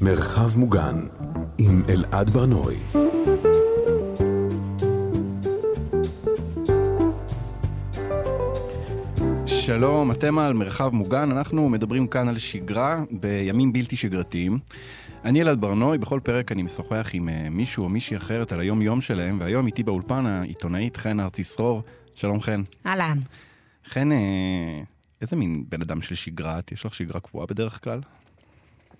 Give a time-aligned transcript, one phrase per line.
[0.00, 0.94] מרחב מוגן
[1.58, 2.76] עם אלעד ברנועי.
[9.46, 14.58] שלום, אתם על מרחב מוגן, אנחנו מדברים כאן על שגרה בימים בלתי שגרתיים.
[15.24, 19.00] אני אלעד ברנועי, בכל פרק אני משוחח עם אה, מישהו או מישהי אחרת על היום-יום
[19.00, 21.82] שלהם, והיום איתי באולפן העיתונאית חן ארציסרור.
[22.14, 22.62] שלום חן.
[22.86, 23.18] אהלן.
[23.84, 24.82] חן, אה,
[25.20, 26.72] איזה מין בן אדם של שגרה את?
[26.72, 28.00] יש לך שגרה קבועה בדרך כלל?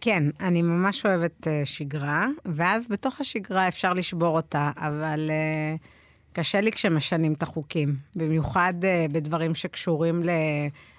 [0.01, 5.87] כן, אני ממש אוהבת uh, שגרה, ואז בתוך השגרה אפשר לשבור אותה, אבל uh,
[6.33, 7.97] קשה לי כשמשנים את החוקים.
[8.17, 10.31] במיוחד uh, בדברים שקשורים ל...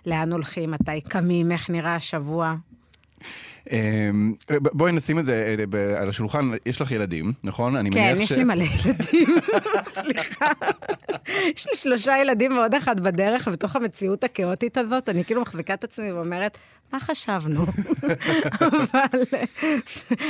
[0.06, 2.56] לאן הולכים, מתי קמים, איך נראה השבוע.
[3.72, 7.76] אמ, בואי נשים את זה אה, על השולחן, יש לך ילדים, נכון?
[7.76, 8.32] אני כן, יש.
[8.32, 9.36] לי מלא ילדים,
[9.94, 10.52] סליחה.
[11.28, 15.84] יש לי שלושה ילדים ועוד אחד בדרך, ובתוך המציאות הכאוטית הזאת, אני כאילו מחזיקה את
[15.84, 16.58] עצמי ואומרת,
[16.94, 17.66] מה חשבנו?
[18.68, 19.22] אבל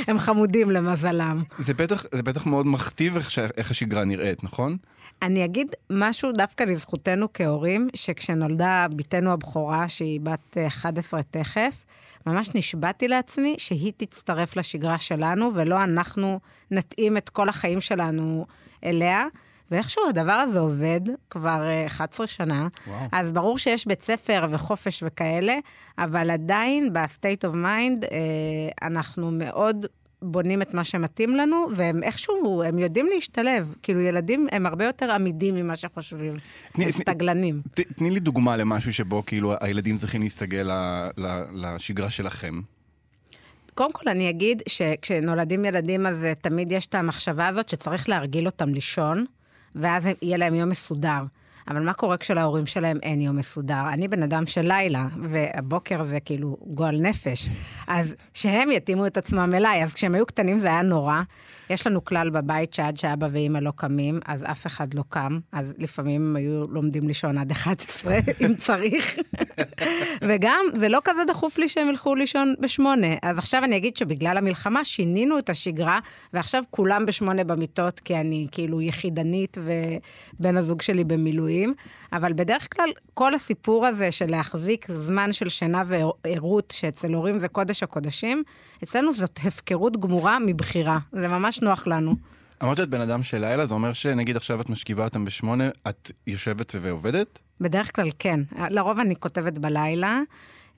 [0.06, 1.42] הם חמודים למזלם.
[1.58, 1.74] זה
[2.22, 3.16] בטח, מאוד מכתיב
[3.56, 4.76] איך השגרה נראית, נכון?
[5.22, 11.84] אני אגיד משהו דווקא לזכותנו כהורים, שכשנולדה בתנו הבכורה, שהיא בת 11 תכף,
[12.26, 18.46] ממש נשבעתי לעצמי שהיא תצטרף לשגרה שלנו, ולא אנחנו נתאים את כל החיים שלנו
[18.84, 19.26] אליה.
[19.70, 23.06] ואיכשהו הדבר הזה עובד כבר 11 אה, שנה, וואו.
[23.12, 25.58] אז ברור שיש בית ספר וחופש וכאלה,
[25.98, 26.92] אבל עדיין
[27.44, 29.86] of mind אה, אנחנו מאוד
[30.22, 33.74] בונים את מה שמתאים לנו, והם איכשהו, הם יודעים להשתלב.
[33.82, 36.34] כאילו, ילדים הם הרבה יותר עמידים ממה שחושבים.
[36.74, 37.62] הם סטגלנים.
[37.74, 40.70] תני לי דוגמה למשהו שבו כאילו הילדים צריכים להסתגל
[41.52, 42.60] לשגרה שלכם.
[43.74, 48.46] קודם כל אני אגיד שכשנולדים ילדים אז אה, תמיד יש את המחשבה הזאת שצריך להרגיל
[48.46, 49.24] אותם לישון,
[49.74, 51.22] ואז יהיה להם יום מסודר.
[51.70, 53.84] אבל מה קורה כשלהורים שלהם אין יום מסודר?
[53.92, 57.48] אני בן אדם של לילה, והבוקר זה כאילו גועל נפש.
[57.86, 59.82] אז שהם יתאימו את עצמם אליי.
[59.84, 61.20] אז כשהם היו קטנים זה היה נורא.
[61.70, 65.38] יש לנו כלל בבית שעד שאבא ואימא לא קמים, אז אף אחד לא קם.
[65.52, 68.14] אז לפעמים הם היו לומדים לישון עד 11,
[68.46, 69.16] אם צריך.
[70.22, 73.06] וגם, זה לא כזה דחוף לי שהם ילכו לישון בשמונה.
[73.22, 75.98] אז עכשיו אני אגיד שבגלל המלחמה שינינו את השגרה,
[76.32, 81.74] ועכשיו כולם בשמונה במיטות, כי אני כאילו יחידנית ובן הזוג שלי במילואים.
[82.12, 87.48] אבל בדרך כלל, כל הסיפור הזה של להחזיק זמן של שינה וערות, שאצל הורים זה
[87.48, 88.42] קודש הקודשים,
[88.84, 90.98] אצלנו זאת הפקרות גמורה מבחירה.
[91.12, 92.16] זה ממש נוח לנו.
[92.62, 96.12] אמרת שאת בן אדם של לילה, זה אומר שנגיד עכשיו את משכיבה אותם בשמונה, את
[96.26, 97.38] יושבת ועובדת?
[97.60, 98.40] בדרך כלל כן.
[98.70, 100.20] לרוב אני כותבת בלילה.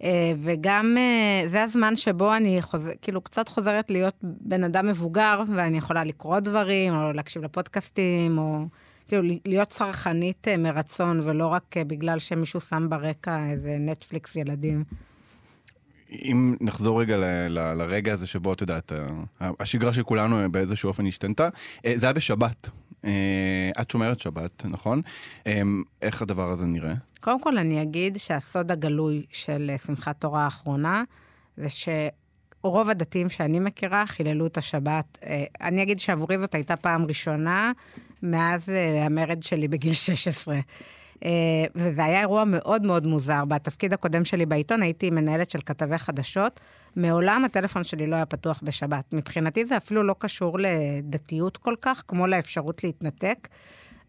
[0.02, 5.42] אה, וגם אה, זה הזמן שבו אני חוזר, כאילו קצת חוזרת להיות בן אדם מבוגר,
[5.54, 8.64] ואני יכולה לקרוא דברים, או להקשיב לפודקאסטים, או
[9.08, 14.84] כאילו להיות צרכנית אה, מרצון, ולא רק בגלל שמישהו שם ברקע איזה נטפליקס ילדים.
[16.10, 18.92] אם נחזור רגע ל, ל, לרגע הזה שבו, את יודעת,
[19.40, 21.48] השגרה של כולנו באיזשהו אופן השתנתה,
[21.84, 22.70] אה, זה היה בשבת.
[23.04, 25.02] אה, את שומרת שבת, נכון?
[25.46, 25.62] אה,
[26.02, 26.94] איך הדבר הזה נראה?
[27.20, 31.02] קודם כל, אני אגיד שהסוד הגלוי של שמחת תורה האחרונה,
[31.56, 35.18] זה שרוב הדתיים שאני מכירה חיללו את השבת.
[35.60, 37.72] אני אגיד שעבורי זאת הייתה פעם ראשונה
[38.22, 38.68] מאז
[39.00, 40.60] המרד שלי בגיל 16.
[41.24, 41.30] אה,
[41.74, 43.44] וזה היה אירוע מאוד מאוד מוזר.
[43.44, 46.60] בתפקיד הקודם שלי בעיתון הייתי מנהלת של כתבי חדשות.
[46.96, 49.12] מעולם הטלפון שלי לא היה פתוח בשבת.
[49.12, 53.48] מבחינתי זה אפילו לא קשור לדתיות כל כך, כמו לאפשרות להתנתק.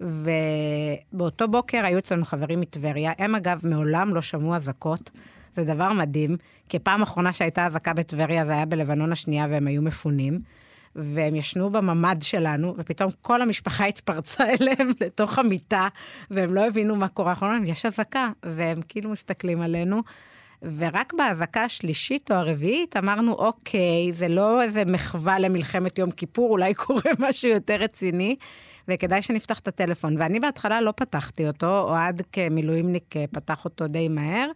[0.01, 3.11] ובאותו בוקר היו אצלנו חברים מטבריה.
[3.17, 5.09] הם אגב מעולם לא שמעו אזעקות.
[5.55, 6.37] זה דבר מדהים,
[6.69, 10.39] כי פעם אחרונה שהייתה אזעקה בטבריה זה היה בלבנון השנייה והם היו מפונים.
[10.95, 15.87] והם ישנו בממ"ד שלנו, ופתאום כל המשפחה התפרצה אליהם לתוך המיטה,
[16.31, 17.29] והם לא הבינו מה קורה.
[17.29, 20.01] אנחנו אומרים, יש אזעקה, והם כאילו מסתכלים עלינו.
[20.77, 26.73] ורק באזעקה השלישית או הרביעית אמרנו, אוקיי, זה לא איזה מחווה למלחמת יום כיפור, אולי
[26.73, 28.35] קורה משהו יותר רציני,
[28.87, 30.15] וכדאי שנפתח את הטלפון.
[30.19, 34.51] ואני בהתחלה לא פתחתי אותו, אוהד כמילואימניק פתח אותו די מהר,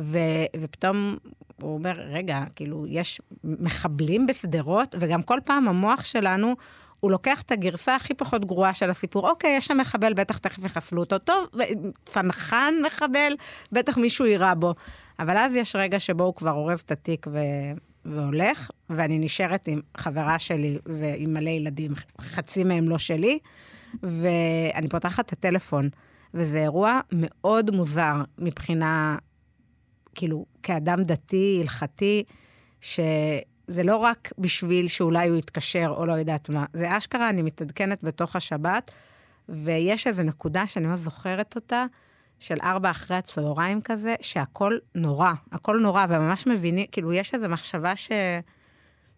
[0.00, 0.18] ו,
[0.60, 1.16] ופתאום
[1.62, 6.54] הוא אומר, רגע, כאילו, יש מחבלים בשדרות, וגם כל פעם המוח שלנו,
[7.00, 9.28] הוא לוקח את הגרסה הכי פחות גרועה של הסיפור.
[9.28, 11.18] אוקיי, יש שם מחבל, בטח תכף יחסלו אותו.
[11.18, 11.46] טוב,
[12.04, 13.32] צנחן מחבל,
[13.72, 14.74] בטח מישהו יירה בו.
[15.18, 17.38] אבל אז יש רגע שבו הוא כבר אורז את התיק ו...
[18.04, 21.90] והולך, ואני נשארת עם חברה שלי ועם מלא ילדים,
[22.20, 23.38] חצי מהם לא שלי,
[24.02, 25.88] ואני פותחת את הטלפון,
[26.34, 29.16] וזה אירוע מאוד מוזר מבחינה
[30.20, 32.24] כאילו, כאדם דתי, הלכתי,
[32.80, 38.04] שזה לא רק בשביל שאולי הוא יתקשר או לא יודעת מה, זה אשכרה, אני מתעדכנת
[38.04, 38.90] בתוך השבת,
[39.48, 41.84] ויש איזו נקודה שאני ממש זוכרת אותה,
[42.38, 47.96] של ארבע אחרי הצהריים כזה, שהכל נורא, הכל נורא, וממש מבינים, כאילו, יש איזו מחשבה
[47.96, 48.10] ש...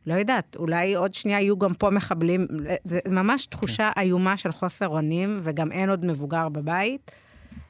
[0.06, 2.46] לא יודעת, אולי עוד שנייה יהיו גם פה מחבלים.
[2.84, 4.00] זה ממש תחושה כן.
[4.00, 7.10] איומה של חוסר אונים, וגם אין עוד מבוגר בבית.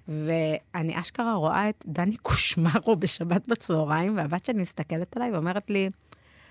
[0.08, 5.90] ואני אשכרה רואה את דני קושמרו בשבת בצהריים, והבת שלי מסתכלת עליי ואומרת לי,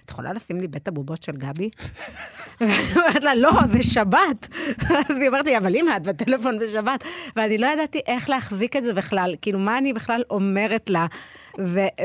[0.05, 1.69] את יכולה לשים לי בית הבובות של גבי?
[2.59, 4.47] ואני אומרת לה, לא, זה שבת.
[5.09, 7.03] אז היא אומרת לי, אבל אמא, את בטלפון בשבת.
[7.35, 11.05] ואני לא ידעתי איך להחזיק את זה בכלל, כאילו, מה אני בכלל אומרת לה.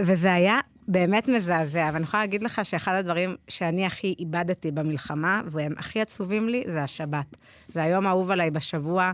[0.02, 5.74] וזה היה באמת מזעזע, ואני יכולה להגיד לך שאחד הדברים שאני הכי איבדתי במלחמה, והם
[5.78, 7.36] הכי עצובים לי, זה השבת.
[7.68, 9.12] זה היום האהוב עליי בשבוע.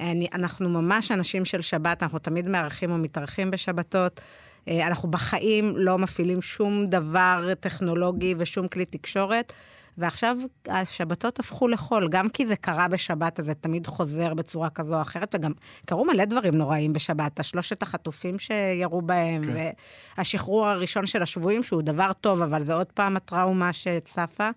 [0.00, 4.20] אני, אנחנו ממש אנשים של שבת, אנחנו תמיד מארחים ומתארחים בשבתות.
[4.68, 9.52] אה, אנחנו בחיים לא מפעילים שום דבר טכנולוגי ושום כלי תקשורת.
[9.98, 10.36] ועכשיו
[10.68, 15.00] השבתות הפכו לחול, גם כי זה קרה בשבת, אז זה תמיד חוזר בצורה כזו או
[15.02, 15.52] אחרת, וגם
[15.86, 17.40] קרו מלא דברים נוראים בשבת.
[17.40, 19.70] השלושת החטופים שירו בהם, כן.
[20.18, 24.50] והשחרור הראשון של השבויים, שהוא דבר טוב, אבל זה עוד פעם הטראומה שצפה.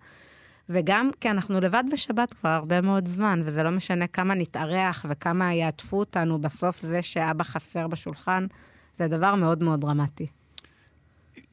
[0.68, 5.54] וגם כי אנחנו לבד בשבת כבר הרבה מאוד זמן, וזה לא משנה כמה נתארח וכמה
[5.54, 8.46] יעטפו אותנו, בסוף זה שאבא חסר בשולחן,
[8.98, 10.26] זה דבר מאוד מאוד דרמטי.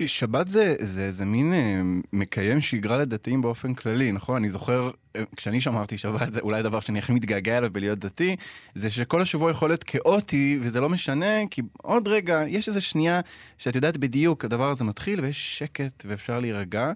[0.06, 1.82] שבת זה, זה, זה מין אה,
[2.14, 4.36] מקיים שגרה לדתיים באופן כללי, נכון?
[4.36, 8.36] אני זוכר, אה, כשאני שמרתי שבת, זה אולי הדבר שאני הכי מתגעגע אליו בלהיות דתי,
[8.76, 13.22] זה שכל השבוע יכול להיות כאוטי, וזה לא משנה, כי עוד רגע, יש איזו שנייה
[13.58, 16.92] שאת יודעת בדיוק, הדבר הזה מתחיל, ויש שקט, ואפשר להירגע.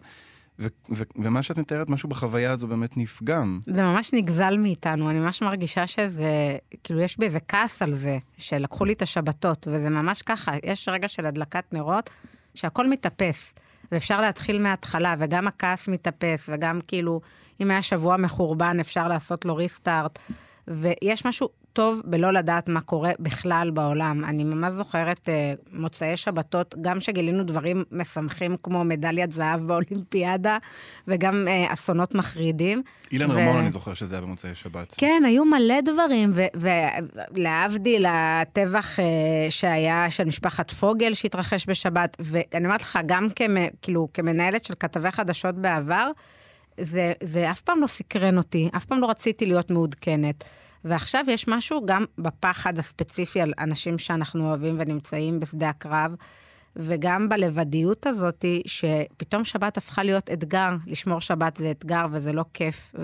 [0.60, 3.60] ו- ו- ומה שאת מתארת, משהו בחוויה הזו באמת נפגם.
[3.66, 8.18] זה ממש נגזל מאיתנו, אני ממש מרגישה שזה, כאילו יש בי איזה כעס על זה,
[8.38, 12.10] שלקחו לי את השבתות, וזה ממש ככה, יש רגע של הדלקת נרות,
[12.56, 13.54] שהכל מתאפס,
[13.92, 17.22] ואפשר להתחיל מההתחלה, וגם הכעס מתאפס, וגם כאילו,
[17.62, 20.20] אם היה שבוע מחורבן, אפשר לעשות לו ריסטארט.
[20.68, 24.26] ויש משהו טוב בלא לדעת מה קורה בכלל בעולם.
[24.26, 30.58] אני ממש זוכרת uh, מוצאי שבתות, גם שגילינו דברים משמחים כמו מדליית זהב באולימפיאדה,
[31.08, 32.82] וגם uh, אסונות מחרידים.
[33.12, 33.34] אילן ו...
[33.34, 34.96] רמון, אני זוכר שזה היה במוצאי שבת.
[34.98, 36.34] כן, היו מלא דברים,
[37.34, 39.02] ולהבדיל, הטבח uh,
[39.50, 43.56] שהיה של משפחת פוגל שהתרחש בשבת, ואני אומרת לך, גם כמ...
[43.82, 46.12] כאילו, כמנהלת של כתבי חדשות בעבר,
[46.82, 50.44] זה, זה אף פעם לא סקרן אותי, אף פעם לא רציתי להיות מעודכנת.
[50.86, 56.16] ועכשיו יש משהו גם בפחד הספציפי על אנשים שאנחנו אוהבים ונמצאים בשדה הקרב,
[56.76, 60.70] וגם בלבדיות הזאת, שפתאום שבת הפכה להיות אתגר.
[60.88, 62.96] לשמור שבת זה אתגר וזה לא כיף.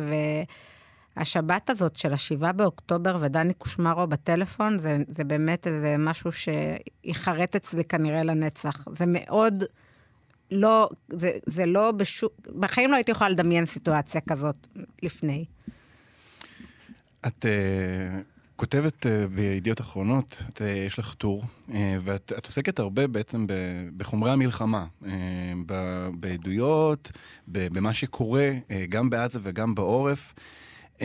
[1.17, 7.83] והשבת הזאת של השבעה באוקטובר ודני קושמרו בטלפון, זה, זה באמת איזה משהו שיחרט אצלי
[7.83, 8.87] כנראה לנצח.
[8.95, 9.63] זה מאוד...
[10.53, 12.29] לא, זה, זה לא בשום...
[12.59, 14.67] בחיים לא הייתי יכולה לדמיין סיטואציה כזאת
[15.03, 15.45] לפני.
[17.27, 18.23] את uh,
[18.55, 21.71] כותבת uh, בידיעות אחרונות, את, uh, יש לך טור, uh,
[22.01, 23.53] ואת את עוסקת הרבה בעצם ב,
[23.97, 25.05] בחומרי המלחמה, uh,
[25.65, 27.11] ב, בעדויות,
[27.47, 30.33] ב, במה שקורה uh, גם בעזה וגם בעורף,
[30.99, 31.01] um,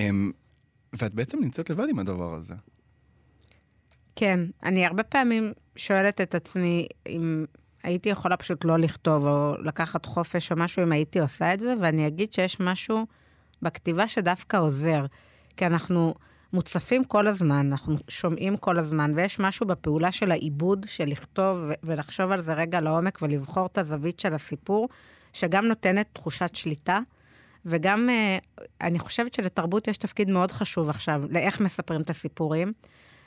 [0.93, 2.55] ואת בעצם נמצאת לבד עם הדבר הזה.
[4.17, 7.45] כן, אני הרבה פעמים שואלת את עצמי אם
[7.83, 11.75] הייתי יכולה פשוט לא לכתוב או לקחת חופש או משהו אם הייתי עושה את זה,
[11.81, 13.07] ואני אגיד שיש משהו
[13.63, 15.07] בכתיבה שדווקא עוזר.
[15.57, 16.15] כי אנחנו
[16.53, 22.31] מוצפים כל הזמן, אנחנו שומעים כל הזמן, ויש משהו בפעולה של העיבוד, של לכתוב ולחשוב
[22.31, 24.89] על זה רגע לעומק ולבחור את הזווית של הסיפור,
[25.33, 26.99] שגם נותנת תחושת שליטה.
[27.67, 28.39] וגם, אה,
[28.81, 32.73] אני חושבת שלתרבות יש תפקיד מאוד חשוב עכשיו, לאיך מספרים את הסיפורים.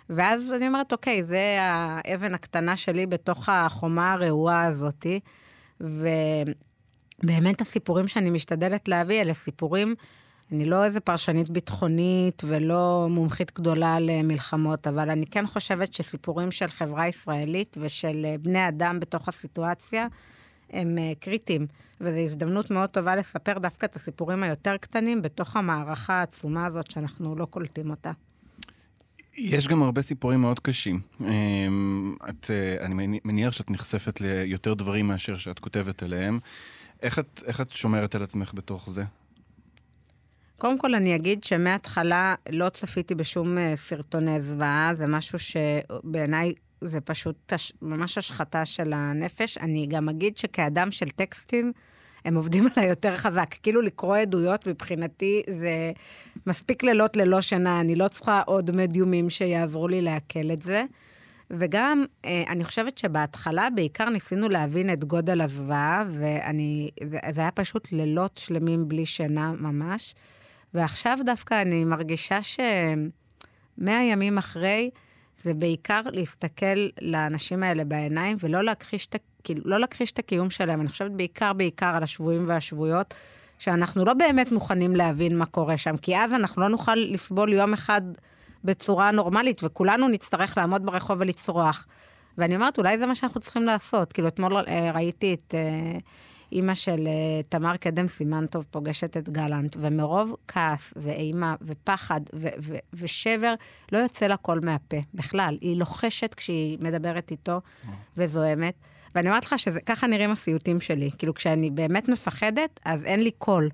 [0.10, 5.20] ואז אני אומרת, אוקיי, זה האבן הקטנה שלי בתוך החומה הרעועה הזאתי.
[5.79, 9.96] ובאמת הסיפורים שאני משתדלת להביא, אלה סיפורים
[10.51, 16.67] אני לא איזה פרשנית ביטחונית ולא מומחית גדולה למלחמות, אבל אני כן חושבת שסיפורים של
[16.67, 20.08] חברה ישראלית ושל בני אדם בתוך הסיטואציה
[20.70, 21.67] הם אה, קריטיים.
[22.01, 27.36] וזו הזדמנות מאוד טובה לספר דווקא את הסיפורים היותר קטנים בתוך המערכה העצומה הזאת שאנחנו
[27.36, 28.12] לא קולטים אותה.
[29.38, 31.00] יש גם הרבה סיפורים מאוד קשים.
[31.21, 36.39] אמ, את, אה, אני מניח שאת נחשפת ליותר דברים מאשר שאת כותבת עליהם.
[37.01, 39.03] איך את, איך את שומרת על עצמך בתוך זה?
[40.57, 47.01] קודם כל, אני אגיד שמההתחלה לא צפיתי בשום אה, סרטוני זוועה, זה משהו שבעיניי זה
[47.01, 49.57] פשוט ממש השחתה של הנפש.
[49.57, 51.71] אני גם אגיד שכאדם של טקסטים,
[52.25, 53.55] הם עובדים עליי יותר חזק.
[53.63, 55.91] כאילו לקרוא עדויות מבחינתי זה
[56.47, 60.83] מספיק לילות ללא שינה, אני לא צריכה עוד מדיומים שיעזרו לי לעכל את זה.
[61.53, 67.51] וגם, אה, אני חושבת שבהתחלה בעיקר ניסינו להבין את גודל הזוועה, ואני, זה, זה היה
[67.51, 70.15] פשוט לילות שלמים בלי שינה ממש.
[70.73, 74.89] ועכשיו דווקא אני מרגישה שמאה ימים אחרי,
[75.37, 80.81] זה בעיקר להסתכל לאנשים האלה בעיניים ולא להכחיש את, כאילו, לא להכחיש את הקיום שלהם.
[80.81, 83.13] אני חושבת בעיקר, בעיקר על השבויים והשבויות,
[83.60, 87.74] שאנחנו לא באמת מוכנים להבין מה קורה שם, כי אז אנחנו לא נוכל לסבול יום
[87.74, 88.01] אחד
[88.63, 91.88] בצורה נורמלית, וכולנו נצטרך לעמוד ברחוב ולצרוח.
[92.38, 94.13] ואני אומרת, אולי זה מה שאנחנו צריכים לעשות.
[94.13, 95.98] כאילו, אתמול אה, ראיתי את אה,
[96.51, 102.48] אימא של אה, תמר קדם סימן טוב פוגשת את גלנט, ומרוב כעס ואימה ופחד ו-
[102.62, 103.53] ו- ושבר,
[103.91, 105.57] לא יוצא לה קול מהפה, בכלל.
[105.62, 107.62] היא לוחשת כשהיא מדברת איתו
[108.17, 108.74] וזועמת.
[109.15, 111.09] ואני אומרת לך שככה נראים הסיוטים שלי.
[111.17, 113.69] כאילו, כשאני באמת מפחדת, אז אין לי קול.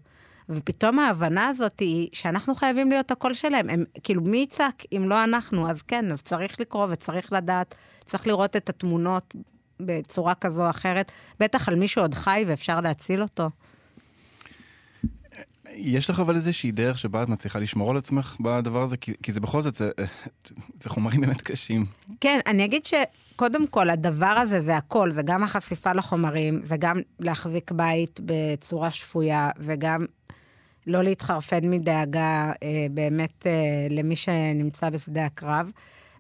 [0.50, 3.70] ופתאום ההבנה הזאת היא שאנחנו חייבים להיות הקול שלהם.
[3.70, 5.70] הם, כאילו, מי יצעק אם לא אנחנו?
[5.70, 7.76] אז כן, אז צריך לקרוא וצריך לדעת,
[8.06, 9.34] צריך לראות את התמונות
[9.80, 11.12] בצורה כזו או אחרת.
[11.40, 13.50] בטח על מישהו עוד חי ואפשר להציל אותו.
[15.74, 18.98] יש לך אבל איזושהי דרך שבה את מצליחה לשמור על עצמך בדבר הזה?
[18.98, 19.92] כי, כי זה בכל זאת, זה,
[20.82, 21.86] זה חומרים באמת קשים.
[22.22, 27.00] כן, אני אגיד שקודם כל, הדבר הזה זה הכל, זה גם החשיפה לחומרים, זה גם
[27.20, 30.06] להחזיק בית בצורה שפויה, וגם
[30.88, 35.72] לא להתחרפן מדאגה אה, באמת אה, למי שנמצא בשדה הקרב.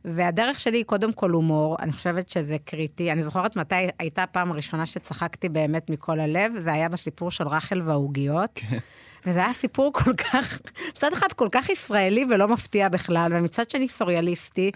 [0.08, 3.12] והדרך שלי היא קודם כל הומור, אני חושבת שזה קריטי.
[3.12, 7.82] אני זוכרת מתי הייתה הפעם הראשונה שצחקתי באמת מכל הלב, זה היה בסיפור של רחל
[7.82, 8.52] והעוגיות.
[8.56, 8.78] כן.
[9.26, 10.60] וזה היה סיפור כל כך,
[10.90, 14.72] מצד אחד כל כך ישראלי ולא מפתיע בכלל, ומצד שני סוריאליסטי.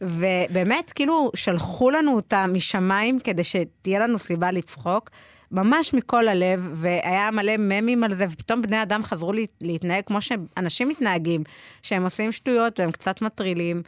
[0.00, 5.10] ובאמת, כאילו, שלחו לנו אותה משמיים כדי שתהיה לנו סיבה לצחוק.
[5.52, 10.88] ממש מכל הלב, והיה מלא ממים על זה, ופתאום בני אדם חזרו להתנהג כמו שאנשים
[10.88, 11.44] מתנהגים,
[11.82, 13.82] שהם עושים שטויות והם קצת מטרילים.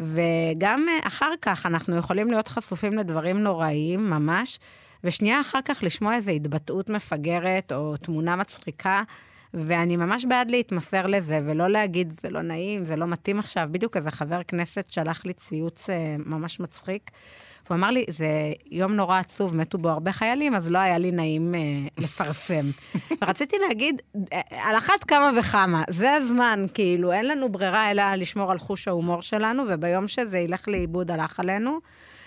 [0.00, 4.58] וגם אה, אחר כך אנחנו יכולים להיות חשופים לדברים נוראיים ממש,
[5.04, 9.02] ושנייה אחר כך לשמוע איזו התבטאות מפגרת או תמונה מצחיקה,
[9.54, 13.68] ואני ממש בעד להתמסר לזה, ולא להגיד, זה לא נעים, זה לא מתאים עכשיו.
[13.70, 17.10] בדיוק איזה חבר כנסת שלח לי ציוץ אה, ממש מצחיק.
[17.68, 18.28] הוא אמר לי, זה
[18.70, 21.60] יום נורא עצוב, מתו בו הרבה חיילים, אז לא היה לי נעים אה,
[21.98, 22.64] לפרסם.
[23.22, 24.02] ורציתי להגיד,
[24.32, 28.88] אה, על אחת כמה וכמה, זה הזמן, כאילו, אין לנו ברירה אלא לשמור על חוש
[28.88, 31.78] ההומור שלנו, וביום שזה ילך לאיבוד הלך עלינו.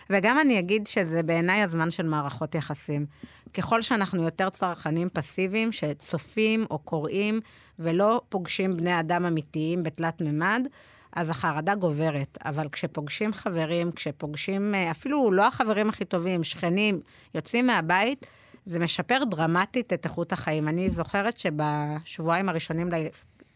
[0.09, 3.05] וגם אני אגיד שזה בעיניי הזמן של מערכות יחסים.
[3.53, 7.41] ככל שאנחנו יותר צרכנים פסיביים, שצופים או קוראים
[7.79, 10.67] ולא פוגשים בני אדם אמיתיים בתלת מימד,
[11.15, 12.37] אז החרדה גוברת.
[12.45, 16.99] אבל כשפוגשים חברים, כשפוגשים אה, אפילו לא החברים הכי טובים, שכנים,
[17.35, 18.25] יוצאים מהבית,
[18.65, 20.67] זה משפר דרמטית את איכות החיים.
[20.67, 22.95] אני זוכרת שבשבועיים הראשונים ל...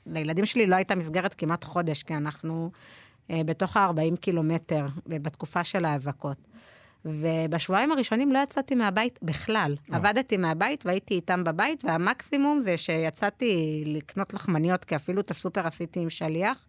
[0.06, 2.72] לילדים שלי לא הייתה מסגרת כמעט חודש, כי אנחנו
[3.32, 6.38] אה, בתוך ה-40 קילומטר, בתקופה של האזעקות.
[7.06, 9.76] ובשבועיים הראשונים לא יצאתי מהבית בכלל.
[9.90, 9.96] או.
[9.96, 16.00] עבדתי מהבית והייתי איתם בבית, והמקסימום זה שיצאתי לקנות לחמניות, כי אפילו את הסופר עשיתי
[16.00, 16.66] עם שליח.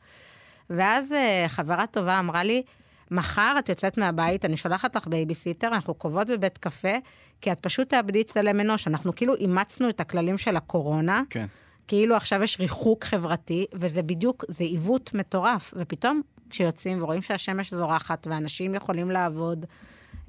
[0.70, 2.62] ואז אה, חברה טובה אמרה לי,
[3.10, 6.94] מחר את יוצאת מהבית, אני שולחת לך בייביסיטר, אנחנו קובעות בבית קפה,
[7.40, 8.86] כי את פשוט תאבדי צלם אנוש.
[8.86, 11.22] אנחנו כאילו אימצנו את הכללים של הקורונה.
[11.30, 11.46] כן.
[11.88, 15.74] כאילו עכשיו יש ריחוק חברתי, וזה בדיוק, זה עיוות מטורף.
[15.76, 16.20] ופתאום
[16.50, 19.66] כשיוצאים ורואים שהשמש זורחת ואנשים יכולים לעבוד,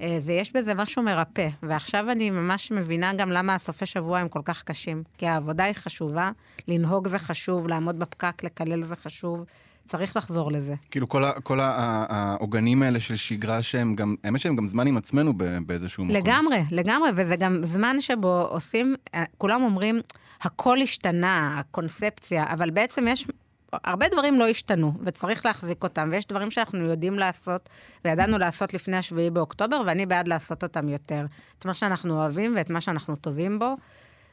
[0.00, 1.48] אה, ויש בזה משהו מרפא.
[1.62, 5.02] ועכשיו אני ממש מבינה גם למה הסופי שבוע הם כל כך קשים.
[5.18, 6.30] כי העבודה היא חשובה,
[6.68, 9.44] לנהוג זה חשוב, לעמוד בפקק, לקלל זה חשוב.
[9.90, 10.74] צריך לחזור לזה.
[10.90, 14.96] כאילו כל, ה, כל העוגנים האלה של שגרה שהם גם, האמת שהם גם זמן עם
[14.96, 15.32] עצמנו
[15.66, 16.16] באיזשהו מקום.
[16.16, 20.00] לגמרי, לגמרי, וזה גם זמן שבו עושים, אה, כולם אומרים,
[20.42, 23.26] הכל השתנה, הקונספציה, אבל בעצם יש
[23.72, 27.68] הרבה דברים לא השתנו, וצריך להחזיק אותם, ויש דברים שאנחנו יודעים לעשות,
[28.04, 31.26] וידענו לעשות לפני השביעי באוקטובר, ואני בעד לעשות אותם יותר.
[31.58, 33.76] את מה שאנחנו אוהבים ואת מה שאנחנו טובים בו,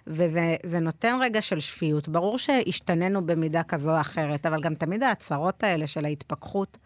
[0.08, 2.08] וזה נותן רגע של שפיות.
[2.08, 6.78] ברור שהשתננו במידה כזו או אחרת, אבל גם תמיד ההצהרות האלה של ההתפכחות,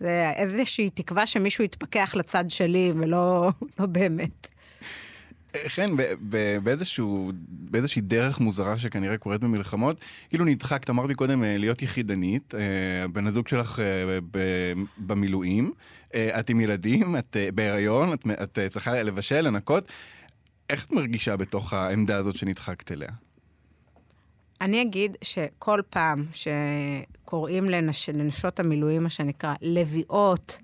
[0.00, 4.48] זה איזושהי תקווה שמישהו יתפכח לצד שלי, ולא לא באמת.
[5.52, 5.90] כן,
[6.62, 13.08] באיזשהו, באיזושהי דרך מוזרה שכנראה קורית במלחמות, כאילו נדחקת, אמרת מקודם, אה, להיות יחידנית, אה,
[13.08, 14.18] בן הזוג שלך אה,
[14.98, 15.72] במילואים,
[16.16, 19.88] את עם ילדים, את בהיריון, את, את צריכה לבשל, לנקות.
[20.70, 23.08] איך את מרגישה בתוך העמדה הזאת שנדחקת אליה?
[24.60, 28.10] אני אגיד שכל פעם שקוראים לנש...
[28.10, 30.58] לנשות המילואים, מה שנקרא, לביאות,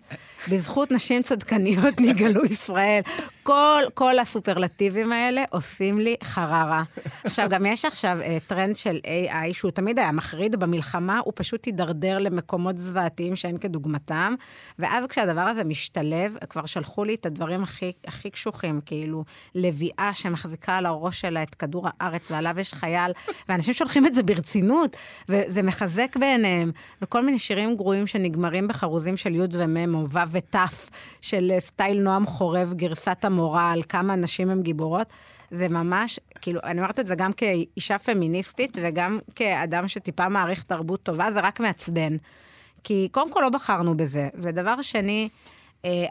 [0.50, 3.00] בזכות נשים צדקניות נגאלו ישראל,
[3.42, 6.82] כל, כל הסופרלטיבים האלה עושים לי חררה.
[7.24, 11.64] עכשיו, גם יש עכשיו uh, טרנד של AI, שהוא תמיד היה מחריד במלחמה, הוא פשוט
[11.64, 14.34] הידרדר למקומות זוועתיים שאין כדוגמתם,
[14.78, 19.24] ואז כשהדבר הזה משתלב, כבר שלחו לי את הדברים הכי, הכי קשוחים, כאילו,
[19.54, 23.12] לביאה שמחזיקה על הראש שלה את כדור הארץ, ועליו יש חייל,
[23.48, 24.96] ואנשים שולחים את זה ברצינות,
[25.28, 26.70] וזה מחזק בעיניהם,
[27.02, 30.56] וכל מיני שירים גרועים שנגמרים בחרוזים של י' ומ' או ו' ות',
[31.20, 35.06] של סטייל נועם חורב, גרסת המורה, על כמה נשים הן גיבורות.
[35.50, 41.02] זה ממש, כאילו, אני אומרת את זה גם כאישה פמיניסטית וגם כאדם שטיפה מעריך תרבות
[41.02, 42.16] טובה, זה רק מעצבן.
[42.84, 44.28] כי קודם כל לא בחרנו בזה.
[44.34, 45.55] ודבר שני, אה,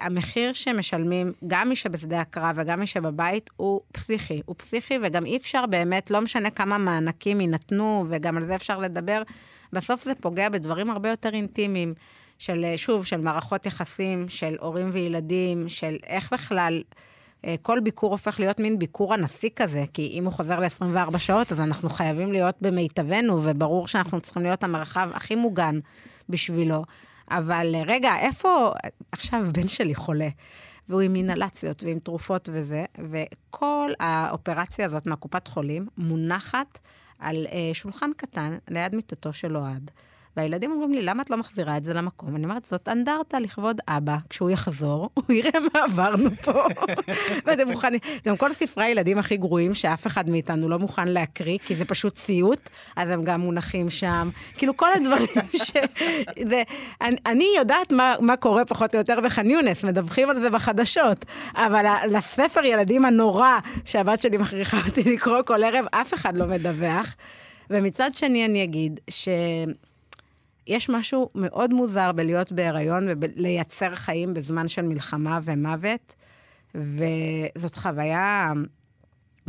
[0.02, 4.42] המחיר שמשלמים, גם מי שבשדה הקרב וגם מי שבבית, הוא פסיכי.
[4.46, 8.80] הוא פסיכי, וגם אי אפשר באמת, לא משנה כמה מענקים יינתנו, וגם על זה אפשר
[8.80, 9.22] לדבר,
[9.74, 11.94] בסוף זה פוגע בדברים הרבה יותר אינטימיים.
[12.38, 16.84] של, אה, שוב, של מערכות יחסים, של הורים וילדים, של איך בכלל...
[17.46, 21.52] אה, כל ביקור הופך להיות מין ביקור הנשיא כזה, כי אם הוא חוזר ל-24 שעות,
[21.52, 25.80] אז אנחנו חייבים להיות במיטבנו, וברור שאנחנו צריכים להיות המרחב הכי מוגן
[26.30, 26.84] בשבילו.
[27.32, 28.72] אבל רגע, איפה...
[29.12, 30.30] עכשיו הבן שלי חולה,
[30.90, 36.80] והוא עם אינהלציות ועם תרופות וזה, וכל האופרציה הזאת מהקופת חולים מונחת
[37.20, 39.92] על אה, שולחן קטן ליד מיטתו של אוהד.
[40.38, 42.36] והילדים אומרים לי, למה את לא מחזירה את זה למקום?
[42.36, 44.18] אני אומרת, זאת אנדרטה לכבוד אבא.
[44.30, 46.64] כשהוא יחזור, הוא יראה מה עברנו פה.
[47.46, 51.76] ואתם מוכנים, גם כל ספרי הילדים הכי גרועים, שאף אחד מאיתנו לא מוכן להקריא, כי
[51.76, 54.30] זה פשוט סיוט, אז הם גם מונחים שם.
[54.58, 55.28] כאילו, כל הדברים
[55.66, 55.72] ש...
[56.48, 56.64] זה,
[57.02, 61.26] אני, אני יודעת מה, מה קורה פחות או יותר בח'אן יונס, מדווחים על זה בחדשות,
[61.56, 67.16] אבל לספר ילדים הנורא שהבת שלי מכריחה אותי לקרוא כל ערב, אף אחד לא מדווח.
[67.70, 69.30] ומצד שני אני אגיד ש...
[70.68, 76.14] יש משהו מאוד מוזר בלהיות בהיריון ולייצר חיים בזמן של מלחמה ומוות,
[76.76, 78.54] וזאת חוויה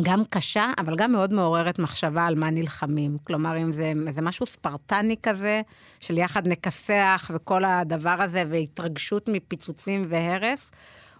[0.02, 3.16] גם קשה, אבל גם מאוד מעוררת מחשבה על מה נלחמים.
[3.26, 5.62] כלומר, אם זה, זה משהו ספרטני כזה,
[6.00, 10.70] של יחד נכסח וכל הדבר הזה, והתרגשות מפיצוצים והרס,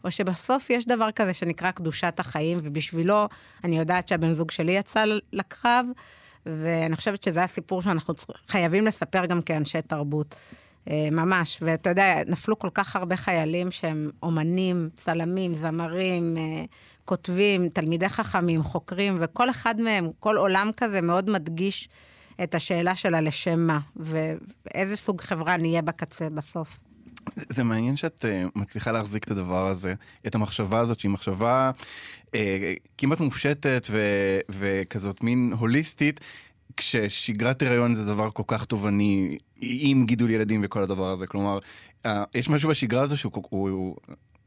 [0.05, 3.29] או שבסוף יש דבר כזה שנקרא קדושת החיים, ובשבילו,
[3.65, 5.87] אני יודעת שהבן זוג שלי יצא לקרב,
[6.47, 8.15] ואני חושבת שזה הסיפור שאנחנו
[8.49, 10.35] חייבים לספר גם כאנשי תרבות.
[10.91, 16.65] אה, ממש, ואתה יודע, נפלו כל כך הרבה חיילים שהם אומנים, צלמים, זמרים, אה,
[17.05, 21.89] כותבים, תלמידי חכמים, חוקרים, וכל אחד מהם, כל עולם כזה מאוד מדגיש
[22.43, 26.79] את השאלה שלה לשם מה, ואיזה סוג חברה נהיה בקצה בסוף.
[27.35, 29.95] זה מעניין שאת uh, מצליחה להחזיק את הדבר הזה,
[30.27, 31.71] את המחשבה הזאת, שהיא מחשבה
[32.27, 32.33] uh,
[32.99, 36.21] כמעט מופשטת ו- וכזאת מין הוליסטית,
[36.77, 41.27] כששגרת הריון זה דבר כל כך תובעני, עם גידול ילדים וכל הדבר הזה.
[41.27, 41.59] כלומר,
[42.07, 43.33] uh, יש משהו בשגרה הזו שהוא...
[43.35, 43.97] הוא, הוא,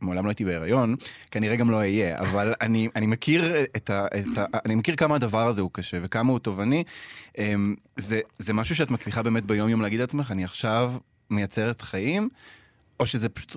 [0.02, 0.96] מעולם לא הייתי בהיריון,
[1.32, 5.16] כנראה גם לא אהיה, אבל אני, אני, מכיר את ה, את ה, אני מכיר כמה
[5.16, 6.84] הדבר הזה הוא קשה וכמה הוא תובעני.
[7.34, 7.40] Um,
[7.98, 10.94] זה, זה משהו שאת מצליחה באמת ביום-יום להגיד לעצמך, אני עכשיו
[11.30, 12.30] מייצרת חיים,
[13.00, 13.56] או שזה פשוט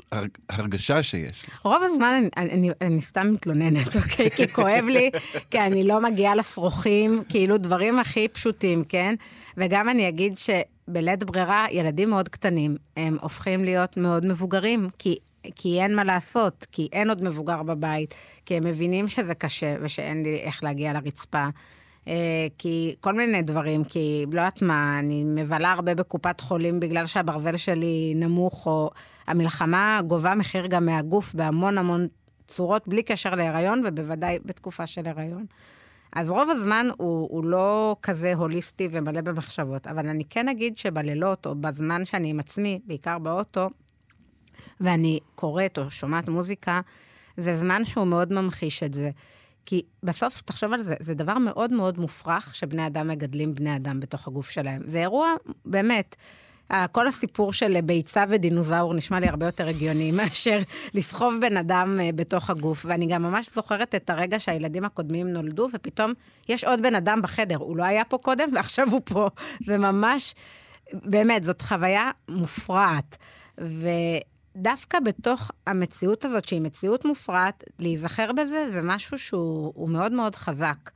[0.48, 1.46] הרגשה שיש?
[1.64, 4.31] רוב הזמן אני, אני, אני סתם מתלוננת, אוקיי?
[4.31, 5.11] כי כואב לי,
[5.50, 9.14] כי אני לא מגיעה לפרוחים, כאילו דברים הכי פשוטים, כן?
[9.57, 15.16] וגם אני אגיד שבלית ברירה, ילדים מאוד קטנים, הם הופכים להיות מאוד מבוגרים, כי
[15.55, 18.14] כי אין מה לעשות, כי אין עוד מבוגר בבית,
[18.46, 21.46] כי הם מבינים שזה קשה ושאין לי איך להגיע לרצפה.
[22.08, 27.06] אה, כי כל מיני דברים, כי לא יודעת מה, אני מבלה הרבה בקופת חולים בגלל
[27.06, 28.90] שהברזל שלי נמוך, או
[29.26, 32.06] המלחמה גובה מחיר גם מהגוף בהמון המון
[32.46, 35.46] צורות, בלי קשר להיריון, ובוודאי בתקופה של הריון.
[36.12, 41.46] אז רוב הזמן הוא, הוא לא כזה הוליסטי ומלא במחשבות, אבל אני כן אגיד שבלילות,
[41.46, 43.68] או בזמן שאני עם עצמי, בעיקר באוטו,
[44.80, 46.80] ואני קוראת או שומעת מוזיקה,
[47.36, 49.10] זה זמן שהוא מאוד ממחיש את זה.
[49.66, 54.01] כי בסוף, תחשוב על זה, זה דבר מאוד מאוד מופרך שבני אדם מגדלים בני אדם
[54.01, 54.81] בתוך הגוף שלהם.
[54.85, 56.16] זה אירוע, באמת,
[56.92, 60.59] כל הסיפור של ביצה ודינוזאור נשמע לי הרבה יותר הגיוני מאשר
[60.94, 62.85] לסחוב בן אדם אה, בתוך הגוף.
[62.88, 66.12] ואני גם ממש זוכרת את הרגע שהילדים הקודמים נולדו, ופתאום
[66.48, 67.57] יש עוד בן אדם בחדר.
[67.57, 69.29] הוא לא היה פה קודם, ועכשיו הוא פה.
[69.66, 70.35] וממש,
[70.92, 73.16] באמת, זאת חוויה מופרעת.
[73.61, 73.88] ו...
[74.56, 80.90] דווקא בתוך המציאות הזאת, שהיא מציאות מופרעת, להיזכר בזה זה משהו שהוא מאוד מאוד חזק.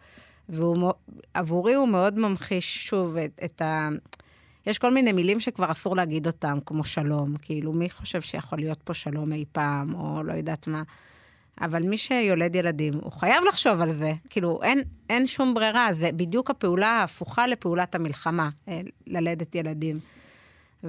[0.49, 3.89] ועבורי הוא מאוד ממחיש, שוב, את, את ה...
[4.67, 7.37] יש כל מיני מילים שכבר אסור להגיד אותם, כמו שלום.
[7.43, 10.83] כאילו, מי חושב שיכול להיות פה שלום אי פעם, או לא יודעת מה.
[11.61, 14.13] אבל מי שיולד ילדים, הוא חייב לחשוב על זה.
[14.31, 19.99] כאילו, אין, אין שום ברירה, זה בדיוק הפעולה ההפוכה לפעולת המלחמה, אה, ללדת ילדים.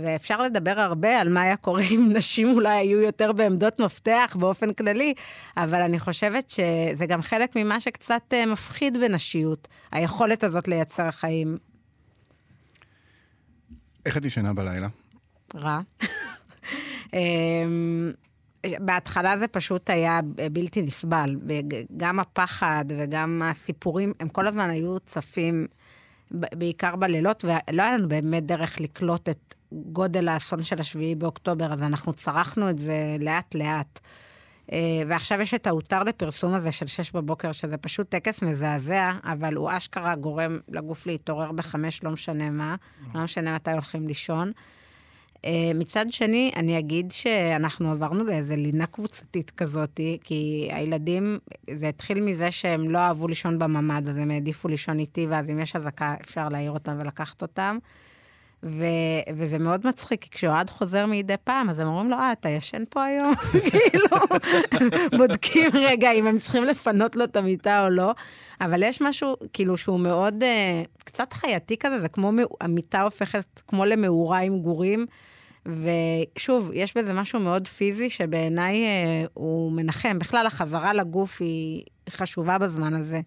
[0.03, 4.73] ואפשר לדבר הרבה על מה היה קורה אם נשים אולי היו יותר בעמדות מפתח באופן
[4.73, 5.13] כללי,
[5.57, 11.57] אבל אני חושבת שזה גם חלק ממה שקצת אה, מפחיד בנשיות, היכולת הזאת לייצר חיים.
[14.05, 14.88] איך את ישנה בלילה?
[15.55, 15.79] רע.
[17.13, 18.12] אמ,
[18.79, 20.19] בהתחלה זה פשוט היה
[20.51, 21.36] בלתי נסבל.
[21.97, 25.67] גם הפחד וגם הסיפורים, הם כל הזמן היו צפים,
[26.32, 31.84] בעיקר בלילות, ולא היה לנו באמת דרך לקלוט את גודל האסון של השביעי באוקטובר, אז
[31.84, 34.00] אנחנו צרכנו את זה לאט-לאט.
[34.72, 39.56] אה, ועכשיו יש את ההותר לפרסום הזה של שש בבוקר, שזה פשוט טקס מזעזע, אבל
[39.56, 42.76] הוא אשכרה גורם לגוף להתעורר בחמש, לא משנה מה,
[43.16, 44.52] לא משנה מתי הולכים לישון.
[45.45, 51.39] אה, מצד שני, אני אגיד שאנחנו עברנו לאיזה לינה קבוצתית כזאת, כי הילדים,
[51.78, 55.60] זה התחיל מזה שהם לא אהבו לישון בממ"ד, אז הם העדיפו לישון איתי, ואז אם
[55.60, 57.78] יש אזעקה, אפשר להעיר אותם ולקחת אותם.
[58.63, 62.50] ו- וזה מאוד מצחיק, כי כשאוהד חוזר מדי פעם, אז הם אומרים לו, אה, אתה
[62.50, 63.34] ישן פה היום?
[63.72, 64.17] כאילו,
[65.17, 68.12] בודקים רגע אם הם צריכים לפנות לו את המיטה או לא.
[68.62, 73.86] אבל יש משהו, כאילו, שהוא מאוד, uh, קצת חייתי כזה, זה כמו, המיטה הופכת כמו
[73.86, 75.06] למאורה עם גורים.
[75.67, 80.20] ושוב, יש בזה משהו מאוד פיזי שבעיניי אה, הוא מנחם.
[80.20, 83.22] בכלל, החזרה לגוף היא חשובה בזמן הזה.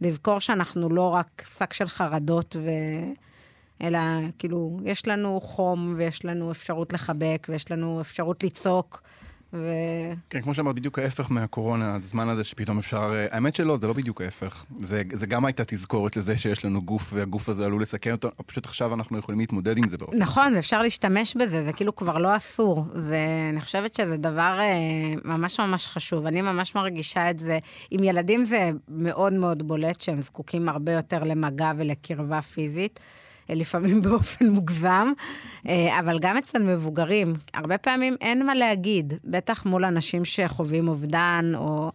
[0.00, 2.70] לזכור שאנחנו לא רק שק של חרדות, ו...
[3.82, 3.98] אלא
[4.38, 9.02] כאילו, יש לנו חום ויש לנו אפשרות לחבק ויש לנו אפשרות לצעוק.
[9.54, 9.72] ו...
[10.30, 13.12] כן, כמו שאמרת, בדיוק ההפך מהקורונה, הזמן הזה שפתאום אפשר...
[13.14, 14.64] אה, האמת שלא, זה לא בדיוק ההפך.
[14.78, 18.66] זה, זה גם הייתה תזכורת לזה שיש לנו גוף, והגוף הזה עלול לסכן אותו, פשוט
[18.66, 20.18] עכשיו אנחנו יכולים להתמודד עם זה באופן.
[20.18, 22.84] נכון, ואפשר להשתמש בזה, זה כאילו כבר לא אסור.
[22.94, 26.26] ואני חושבת שזה דבר אה, ממש ממש חשוב.
[26.26, 27.58] אני ממש מרגישה את זה.
[27.90, 33.00] עם ילדים זה מאוד מאוד בולט, שהם זקוקים הרבה יותר למגע ולקרבה פיזית.
[33.48, 35.12] לפעמים באופן מוגזם,
[35.68, 41.52] אה, אבל גם אצל מבוגרים, הרבה פעמים אין מה להגיד, בטח מול אנשים שחווים אובדן,
[41.54, 41.92] או...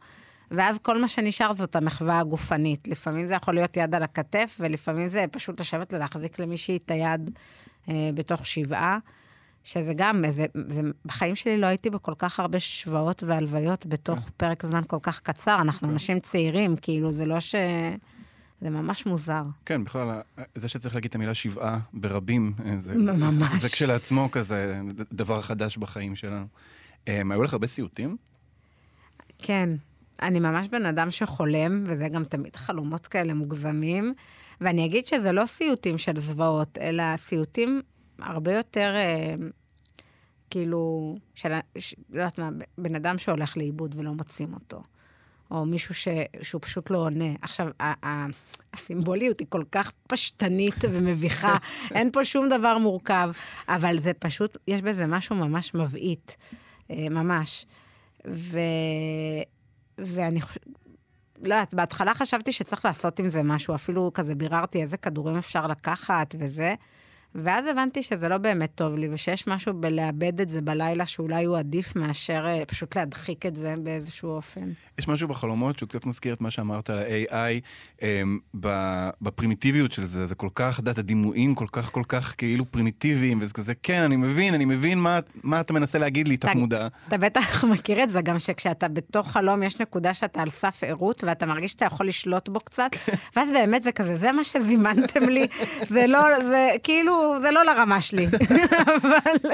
[0.52, 2.88] ואז כל מה שנשאר זאת המחווה הגופנית.
[2.88, 7.32] לפעמים זה יכול להיות יד על הכתף, ולפעמים זה פשוט לשבת ולהחזיק למישהי את היד
[7.90, 8.98] אה, בתוך שבעה.
[9.64, 14.30] שזה גם, זה, זה, בחיים שלי לא הייתי בכל כך הרבה שבעות והלוויות בתוך כן.
[14.38, 15.58] פרק זמן כל כך קצר.
[15.62, 15.94] אנחנו כן.
[15.94, 17.56] אנשים צעירים, כאילו, זה לא ש...
[18.62, 19.44] זה ממש מוזר.
[19.66, 20.22] כן, בכלל,
[20.56, 23.34] זה שצריך להגיד את המילה שבעה ברבים, אה, זה, ממש.
[23.34, 24.82] זה, זה, זה כשלעצמו כזה
[25.14, 26.46] דבר חדש בחיים שלנו.
[27.06, 28.18] Um, היו לך הרבה סיוטים?
[29.38, 29.70] כן.
[30.22, 34.14] אני ממש בן אדם שחולם, וזה גם תמיד חלומות כאלה מוגזמים.
[34.62, 37.82] ואני אגיד שזה לא סיוטים של זוועות, אלא סיוטים
[38.20, 39.36] הרבה יותר, אה,
[40.50, 44.84] כאילו, של, ש, לא יודעת מה, בן אדם שהולך לאיבוד ולא מוצאים אותו.
[45.52, 46.08] או מישהו ש,
[46.42, 47.34] שהוא פשוט לא עונה.
[47.42, 48.26] עכשיו, ה, ה,
[48.74, 51.58] הסימבוליות היא כל כך פשטנית ומביכה,
[51.96, 53.32] אין פה שום דבר מורכב,
[53.68, 56.38] אבל זה פשוט, יש בזה משהו ממש מבעית,
[56.92, 57.66] אה, ממש.
[58.28, 58.60] ו...
[59.98, 60.64] ואני חושבת...
[61.44, 65.68] לא יודעת, בהתחלה חשבתי שצריך לעשות עם זה משהו, אפילו כזה ביררתי איזה כדורים אפשר
[65.68, 66.76] לקחת וזה.
[67.36, 71.58] ואז הבנתי שזה לא באמת טוב לי, ושיש משהו בלאבד את זה בלילה שאולי הוא
[71.58, 74.70] עדיף מאשר אה, פשוט להדחיק את זה באיזשהו אופן.
[75.00, 77.62] יש משהו בחלומות שהוא קצת מזכיר את מה שאמרת על ה-AI,
[78.00, 78.04] um,
[79.22, 83.40] בפרימיטיביות של זה, זה כל כך, את יודעת, הדימויים כל כך כל כך כאילו פרימיטיביים,
[83.42, 86.88] וזה כזה, כן, אני מבין, אני מבין מה, מה אתה מנסה להגיד לי, תת מודע.
[87.08, 91.24] אתה בטח מכיר את זה, גם שכשאתה בתוך חלום, יש נקודה שאתה על סף ערות,
[91.24, 92.92] ואתה מרגיש שאתה יכול לשלוט בו קצת,
[93.36, 95.48] ואז באמת זה כזה, זה מה שזימנתם לי,
[95.90, 98.28] זה לא, זה כאילו, זה לא לרמה שלי,
[98.96, 99.52] אבל...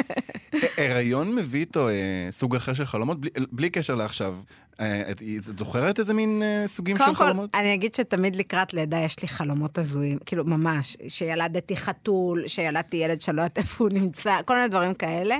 [0.77, 3.17] הריון מביא איתו אה, סוג אחר של חלומות,
[3.51, 4.35] בלי, קשר לעכשיו.
[4.79, 7.35] אה, את, את זוכרת איזה מין אה, סוגים של חלומות?
[7.35, 10.97] קודם כל, אני אגיד שתמיד לקראת לידה יש לי חלומות הזויים, כאילו, ממש.
[11.07, 15.37] שילדתי חתול, שילדתי ילד שלא יודעת איפה הוא נמצא, כל מיני דברים כאלה.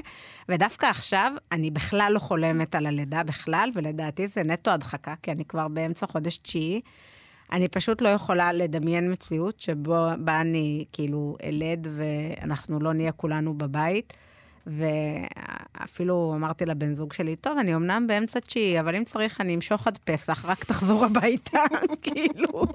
[0.50, 5.46] ודווקא עכשיו, אני בכלל לא חולמת על הלידה בכלל, ולדעתי זה נטו הדחקה, כי אני
[5.46, 6.82] כבר באמצע חודש תשיעי.
[7.52, 13.54] אני פשוט לא יכולה לדמיין מציאות שבו בה אני כאילו אלד ואנחנו לא נהיה כולנו
[13.54, 14.14] בבית.
[14.68, 19.88] ואפילו אמרתי לבן זוג שלי, טוב, אני אמנם באמצע תשיעי, אבל אם צריך אני אמשוך
[19.88, 21.60] עד פסח, רק תחזור הביתה,
[22.04, 22.66] כאילו.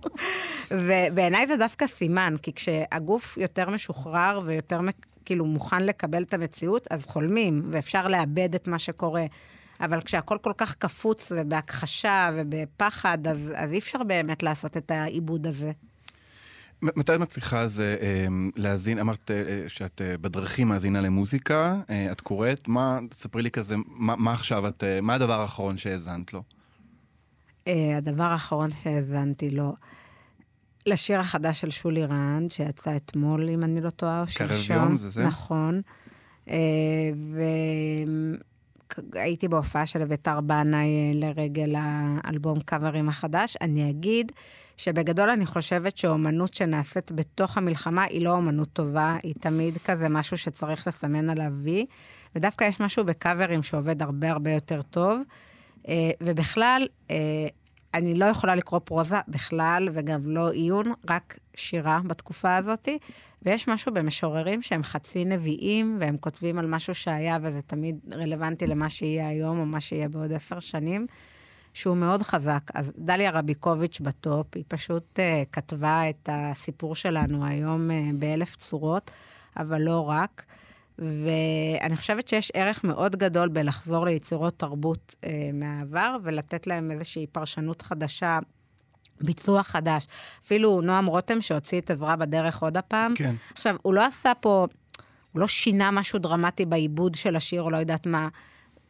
[0.71, 4.81] ובעיניי זה דווקא סימן, כי כשהגוף יותר משוחרר ויותר
[5.25, 9.25] כאילו מוכן לקבל את המציאות, אז חולמים, ואפשר לאבד את מה שקורה.
[9.81, 15.47] אבל כשהכול כל כך קפוץ ובהכחשה ובפחד, אז, אז אי אפשר באמת לעשות את העיבוד
[15.47, 15.73] הזה.
[16.83, 22.21] מתי את מצליחה זה אמ, להאזין, אמרת אה, שאת אה, בדרכים מאזינה למוזיקה, אה, את
[22.21, 26.43] קוראת, מה, תספרי לי כזה, מה, מה עכשיו את, מה הדבר האחרון שהאזנת לו?
[27.97, 29.75] הדבר האחרון שהאזנתי לו,
[30.87, 34.77] לשיר החדש של שולי רנד, שיצא אתמול, אם אני לא טועה, או שלשום.
[34.77, 35.25] קרב יום, זה זה?
[35.25, 35.81] נכון.
[37.15, 37.41] ו...
[39.15, 43.57] הייתי בהופעה של אביתר בנאי לרגל האלבום קאברים החדש.
[43.61, 44.33] אני אגיד
[44.77, 50.37] שבגדול אני חושבת שאומנות שנעשית בתוך המלחמה היא לא אומנות טובה, היא תמיד כזה משהו
[50.37, 51.87] שצריך לסמן עליו וי,
[52.37, 55.21] ודווקא יש משהו בקאברים שעובד הרבה הרבה יותר טוב.
[55.89, 57.17] אה, ובכלל, אה,
[57.95, 62.89] אני לא יכולה לקרוא פרוזה בכלל, וגם לא עיון, רק שירה בתקופה הזאת.
[63.43, 68.91] ויש משהו במשוררים שהם חצי נביאים, והם כותבים על משהו שהיה, וזה תמיד רלוונטי למה
[68.91, 71.07] שיהיה היום, או מה שיהיה בעוד עשר שנים,
[71.75, 72.63] שהוא מאוד חזק.
[72.75, 79.11] אז דליה רביקוביץ' בטופ, היא פשוט uh, כתבה את הסיפור שלנו היום uh, באלף צורות,
[79.57, 80.45] אבל לא רק.
[81.01, 87.83] ואני חושבת שיש ערך מאוד גדול בלחזור ליצירות תרבות אה, מהעבר ולתת להם איזושהי פרשנות
[87.83, 88.39] חדשה,
[89.21, 90.07] ביצוע חדש.
[90.45, 93.15] אפילו נועם רותם שהוציא את עזרה בדרך עוד הפעם.
[93.15, 93.35] כן.
[93.53, 94.67] עכשיו, הוא לא עשה פה,
[95.33, 98.29] הוא לא שינה משהו דרמטי בעיבוד של השיר, או לא יודעת מה.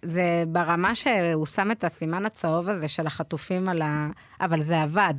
[0.03, 4.09] זה ברמה שהוא שם את הסימן הצהוב הזה של החטופים על ה...
[4.41, 5.15] אבל זה עבד.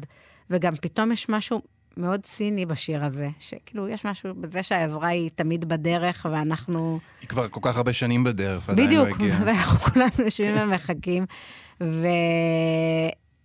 [0.49, 1.61] וגם פתאום יש משהו
[1.97, 6.99] מאוד ציני בשיר הזה, שכאילו, יש משהו בזה שהעזרה היא תמיד בדרך, ואנחנו...
[7.21, 9.43] היא כבר כל כך הרבה שנים בדרך, עדיין בדיוק, לא הגיעה.
[9.45, 11.25] ואנחנו כולנו יושבים ומחכים.
[11.83, 12.07] ו...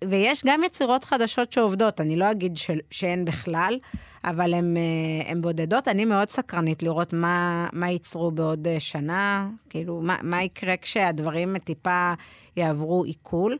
[0.04, 2.70] ויש גם יצירות חדשות שעובדות, אני לא אגיד ש...
[2.90, 3.78] שאין בכלל,
[4.24, 5.88] אבל הן אה, בודדות.
[5.88, 11.58] אני מאוד סקרנית לראות מה, מה ייצרו בעוד אה, שנה, כאילו, מה, מה יקרה כשהדברים
[11.58, 12.12] טיפה
[12.56, 13.56] יעברו עיכול.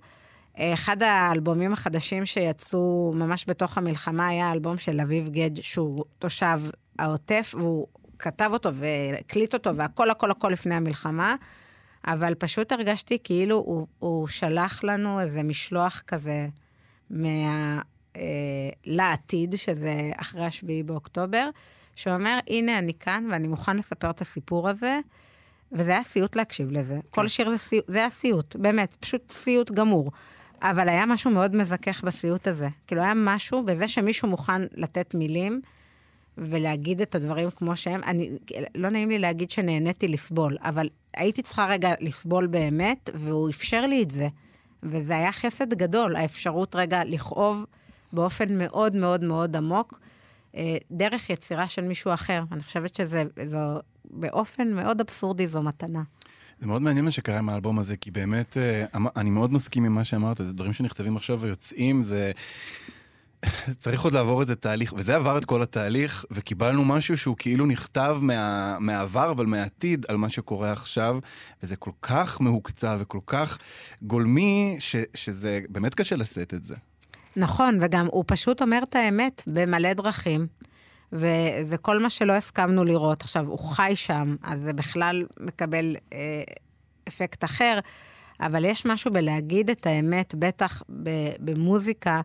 [0.58, 6.60] אחד האלבומים החדשים שיצאו ממש בתוך המלחמה היה האלבום של אביב גד, שהוא תושב
[6.98, 7.86] העוטף, והוא
[8.18, 11.36] כתב אותו והקליט אותו והכל הכל הכל לפני המלחמה,
[12.06, 16.48] אבל פשוט הרגשתי כאילו הוא, הוא שלח לנו איזה משלוח כזה
[17.10, 17.80] מה...
[18.16, 18.22] אה,
[18.86, 21.48] לעתיד, שזה אחרי השביעי באוקטובר,
[21.96, 24.98] שאומר, הנה אני כאן ואני מוכן לספר את הסיפור הזה,
[25.72, 26.94] וזה היה סיוט להקשיב לזה.
[26.94, 27.00] כן.
[27.10, 30.10] כל שיר זה, סיוט, זה היה סיוט, באמת, פשוט סיוט גמור.
[30.62, 32.68] אבל היה משהו מאוד מזכך בסיוט הזה.
[32.86, 35.60] כאילו, היה משהו בזה שמישהו מוכן לתת מילים
[36.38, 38.02] ולהגיד את הדברים כמו שהם.
[38.04, 38.30] אני,
[38.74, 44.02] לא נעים לי להגיד שנהניתי לסבול, אבל הייתי צריכה רגע לסבול באמת, והוא אפשר לי
[44.02, 44.28] את זה.
[44.82, 47.64] וזה היה חסד גדול, האפשרות רגע לכאוב
[48.12, 50.00] באופן מאוד מאוד מאוד עמוק,
[50.56, 52.42] אה, דרך יצירה של מישהו אחר.
[52.52, 53.58] אני חושבת שזה, זו,
[54.04, 56.02] באופן מאוד אבסורדי, זו מתנה.
[56.60, 59.84] זה מאוד מעניין מה שקרה עם האלבום הזה, כי באמת, אה, אמ- אני מאוד מסכים
[59.84, 62.32] עם מה שאמרת, זה דברים שנכתבים עכשיו ויוצאים, זה...
[63.78, 68.18] צריך עוד לעבור איזה תהליך, וזה עבר את כל התהליך, וקיבלנו משהו שהוא כאילו נכתב
[68.20, 71.18] מה, מהעבר, אבל מהעתיד, על מה שקורה עכשיו,
[71.62, 73.58] וזה כל כך מהוקצע וכל כך
[74.02, 76.74] גולמי, ש, שזה באמת קשה לשאת את זה.
[77.36, 80.46] נכון, וגם הוא פשוט אומר את האמת במלא דרכים.
[81.12, 83.22] וזה כל מה שלא הסכמנו לראות.
[83.22, 86.42] עכשיו, הוא חי שם, אז זה בכלל מקבל אה,
[87.08, 87.78] אפקט אחר,
[88.40, 90.82] אבל יש משהו בלהגיד את האמת, בטח
[91.38, 92.20] במוזיקה,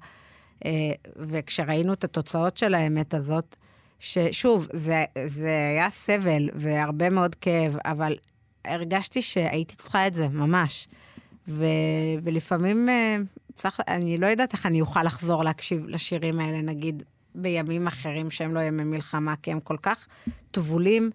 [0.65, 0.71] אה,
[1.15, 3.55] וכשראינו את התוצאות של האמת הזאת,
[3.99, 8.15] ששוב, זה, זה היה סבל והרבה מאוד כאב, אבל
[8.65, 10.87] הרגשתי שהייתי צריכה את זה, ממש.
[11.47, 11.65] ו,
[12.23, 13.17] ולפעמים, אה,
[13.55, 17.03] צריך, אני לא יודעת איך אני אוכל לחזור להקשיב לשירים האלה, נגיד,
[17.35, 20.07] בימים אחרים שהם לא ימי מלחמה, כי הם כל כך
[20.51, 21.09] טבולים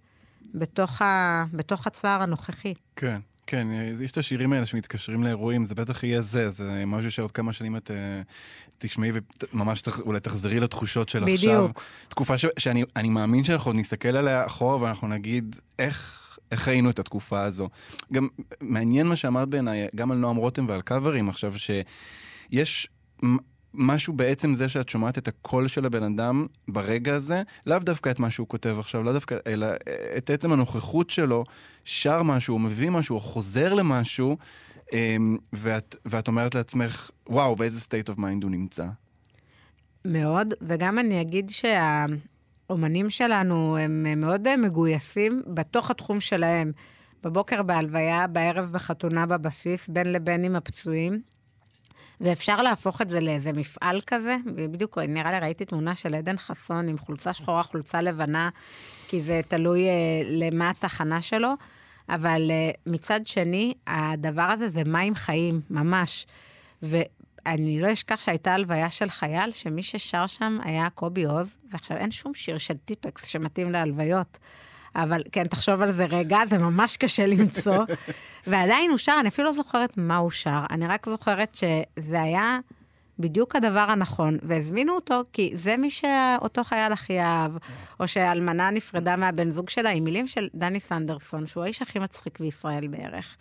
[0.55, 1.45] בתוך, ה...
[1.53, 2.75] בתוך הצער הנוכחי.
[2.97, 3.19] כן.
[3.47, 3.69] כן,
[4.01, 7.77] יש את השירים האלה שמתקשרים לאירועים, זה בטח יהיה זה, זה משהו שעוד כמה שנים
[7.77, 7.91] את
[8.79, 9.11] תשמעי
[9.53, 11.39] וממש תח, אולי תחזרי לתחושות של בדיוק.
[11.39, 11.63] עכשיו.
[11.63, 11.83] בדיוק.
[12.09, 16.23] תקופה ש, שאני מאמין שאנחנו נסתכל עליה אחורה ואנחנו נגיד, איך...
[16.53, 17.69] איך ראינו את התקופה הזו.
[18.13, 18.29] גם
[18.61, 22.89] מעניין מה שאמרת בעיניי, גם על נועם רותם ועל קאברים עכשיו, שיש
[23.77, 28.19] משהו בעצם זה שאת שומעת את הקול של הבן אדם ברגע הזה, לאו דווקא את
[28.19, 29.67] מה שהוא כותב עכשיו, לאו דווקא, אלא
[30.17, 31.45] את עצם הנוכחות שלו,
[31.85, 34.37] שר משהו, הוא מביא משהו, הוא חוזר למשהו,
[34.93, 38.87] אמ, ואת, ואת אומרת לעצמך, וואו, באיזה state of mind הוא נמצא.
[40.05, 46.73] מאוד, וגם אני אגיד שהאומנים שלנו הם מאוד מגויסים בתוך התחום שלהם.
[47.25, 51.21] בבוקר בהלוויה, בערב בחתונה בבסיס, בין לבין עם הפצועים.
[52.21, 54.37] ואפשר להפוך את זה לאיזה מפעל כזה.
[54.47, 58.49] בדיוק, נראה לי ראיתי תמונה של עדן חסון עם חולצה שחורה, חולצה לבנה,
[59.09, 59.93] כי זה תלוי אה,
[60.25, 61.49] למה התחנה שלו.
[62.09, 66.27] אבל אה, מצד שני, הדבר הזה זה מים חיים, ממש.
[66.83, 72.11] ואני לא אשכח שהייתה הלוויה של חייל, שמי ששר שם היה קובי עוז, ועכשיו אין
[72.11, 74.39] שום שיר של טיפקס שמתאים להלוויות.
[74.97, 77.85] אבל כן, תחשוב על זה רגע, זה ממש קשה למצוא.
[78.47, 82.59] ועדיין הוא שר, אני אפילו לא זוכרת מה הוא שר, אני רק זוכרת שזה היה
[83.19, 87.53] בדיוק הדבר הנכון, והזמינו אותו, כי זה מי שאותו חייל הכי אהב,
[88.01, 92.41] או שאלמנה נפרדה מהבן זוג שלה, עם מילים של דני סנדרסון, שהוא האיש הכי מצחיק
[92.41, 93.37] בישראל בערך.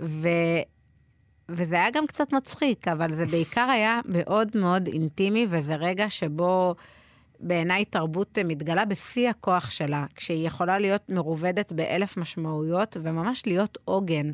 [0.00, 0.28] ו...
[1.48, 6.74] וזה היה גם קצת מצחיק, אבל זה בעיקר היה מאוד מאוד אינטימי, וזה רגע שבו...
[7.40, 14.30] בעיניי תרבות מתגלה בשיא הכוח שלה, כשהיא יכולה להיות מרובדת באלף משמעויות וממש להיות עוגן.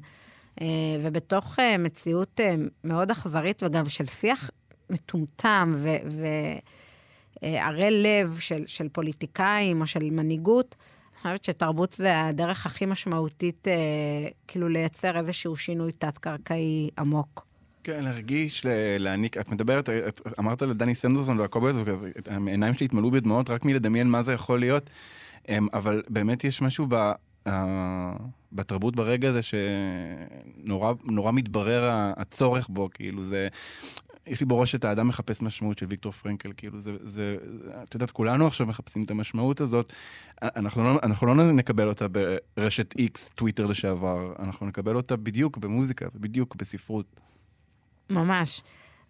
[0.60, 0.66] אה,
[1.00, 4.50] ובתוך אה, מציאות אה, מאוד אכזרית וגם של שיח
[4.90, 5.72] מטומטם
[7.42, 10.74] וערל לב של, של פוליטיקאים או של מנהיגות,
[11.24, 13.72] אני חושבת שתרבות זה הדרך הכי משמעותית, אה,
[14.48, 17.46] כאילו לייצר איזשהו שינוי תת-קרקעי עמוק.
[17.84, 18.66] כן, להרגיש,
[18.98, 21.74] להעניק, את מדברת, את אמרת לדני סנדרסון והקובץ,
[22.30, 24.90] העיניים שלי התמלאו בדמעות רק מלדמיין מה זה יכול להיות,
[25.48, 27.12] אמ, אבל באמת יש משהו ב...
[28.52, 33.48] בתרבות ברגע הזה שנורא מתברר הצורך בו, כאילו זה...
[34.26, 37.36] יש לי בראש את האדם מחפש משמעות של ויקטור פרנקל, כאילו זה, זה,
[37.82, 39.92] את יודעת, כולנו עכשיו מחפשים את המשמעות הזאת.
[40.42, 42.06] אנחנו לא, אנחנו לא נקבל אותה
[42.56, 47.20] ברשת איקס, טוויטר לשעבר, אנחנו נקבל אותה בדיוק במוזיקה, בדיוק בספרות.
[48.10, 48.62] ממש.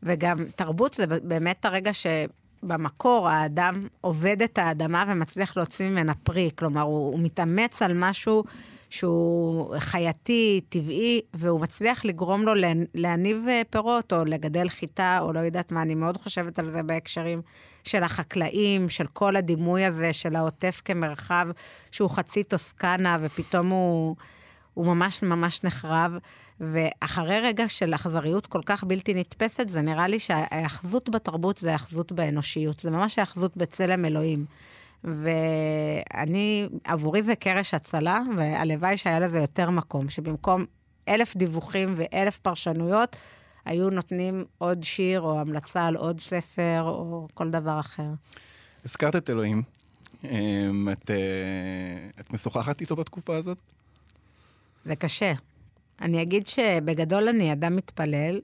[0.03, 6.51] וגם תרבות זה באמת הרגע שבמקור האדם עובד את האדמה ומצליח להוציא ממנה פרי.
[6.59, 8.45] כלומר, הוא, הוא מתאמץ על משהו
[8.91, 12.53] שהוא חייתי, טבעי, והוא מצליח לגרום לו
[12.95, 16.83] להניב אה, פירות, או לגדל חיטה, או לא יודעת מה, אני מאוד חושבת על זה
[16.83, 17.43] בהקשרים
[17.85, 21.49] של החקלאים, של כל הדימוי הזה של העוטף כמרחב
[21.91, 24.17] שהוא חצי טוסקנה, ופתאום הוא...
[24.75, 26.13] הוא ממש ממש נחרב,
[26.61, 32.13] ואחרי רגע של אכזריות כל כך בלתי נתפסת, זה נראה לי שההאחזות בתרבות זה האחזות
[32.13, 32.79] באנושיות.
[32.79, 34.45] זה ממש האחזות בצלם אלוהים.
[35.05, 40.65] ואני, עבורי זה קרש הצלה, והלוואי שהיה לזה יותר מקום, שבמקום
[41.09, 43.17] אלף דיווחים ואלף פרשנויות,
[43.65, 48.09] היו נותנים עוד שיר או המלצה על עוד ספר או כל דבר אחר.
[48.85, 49.63] הזכרת את אלוהים.
[50.25, 53.59] אמ, את, אה, את משוחחת איתו בתקופה הזאת?
[54.85, 55.33] זה קשה.
[56.01, 58.41] אני אגיד שבגדול אני אדם מתפלל,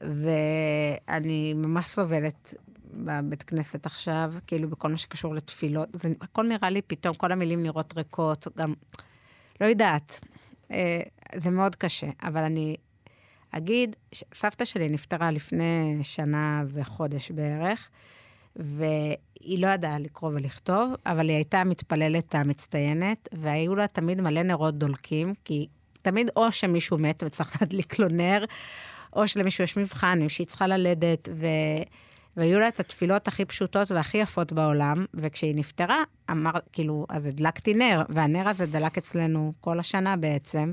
[0.00, 2.54] ואני ממש סובלת
[2.94, 5.88] בבית כנסת עכשיו, כאילו בכל מה שקשור לתפילות.
[5.92, 8.74] זה, הכל נראה לי פתאום, כל המילים נראות ריקות, גם,
[9.60, 10.20] לא יודעת.
[10.72, 11.00] אה,
[11.34, 12.76] זה מאוד קשה, אבל אני
[13.50, 13.96] אגיד,
[14.34, 17.90] סבתא שלי נפטרה לפני שנה וחודש בערך,
[18.58, 24.78] והיא לא ידעה לקרוא ולכתוב, אבל היא הייתה המתפללת המצטיינת, והיו לה תמיד מלא נרות
[24.78, 25.66] דולקים, כי
[26.02, 28.44] תמיד או שמישהו מת וצריך להדליק לו נר,
[29.12, 31.46] או שלמישהו יש מבחן, או שהיא צריכה ללדת, ו...
[32.36, 37.74] והיו לה את התפילות הכי פשוטות והכי יפות בעולם, וכשהיא נפטרה, אמר, כאילו, אז הדלקתי
[37.74, 40.72] נר, והנר הזה דלק אצלנו כל השנה בעצם,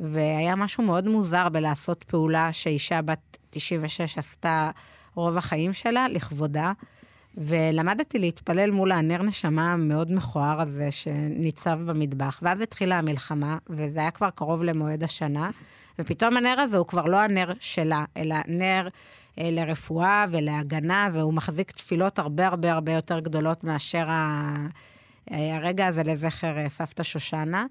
[0.00, 4.70] והיה משהו מאוד מוזר בלעשות פעולה שאישה בת 96 עשתה
[5.14, 6.72] רוב החיים שלה, לכבודה.
[7.36, 12.40] ולמדתי להתפלל מול הנר נשמה המאוד מכוער הזה שניצב במטבח.
[12.42, 15.50] ואז התחילה המלחמה, וזה היה כבר קרוב למועד השנה,
[15.98, 18.88] ופתאום הנר הזה הוא כבר לא הנר שלה, אלא נר
[19.38, 24.54] אה, לרפואה ולהגנה, והוא מחזיק תפילות הרבה הרבה הרבה יותר גדולות מאשר ה...
[25.32, 27.66] אה, הרגע הזה לזכר אה, סבתא שושנה.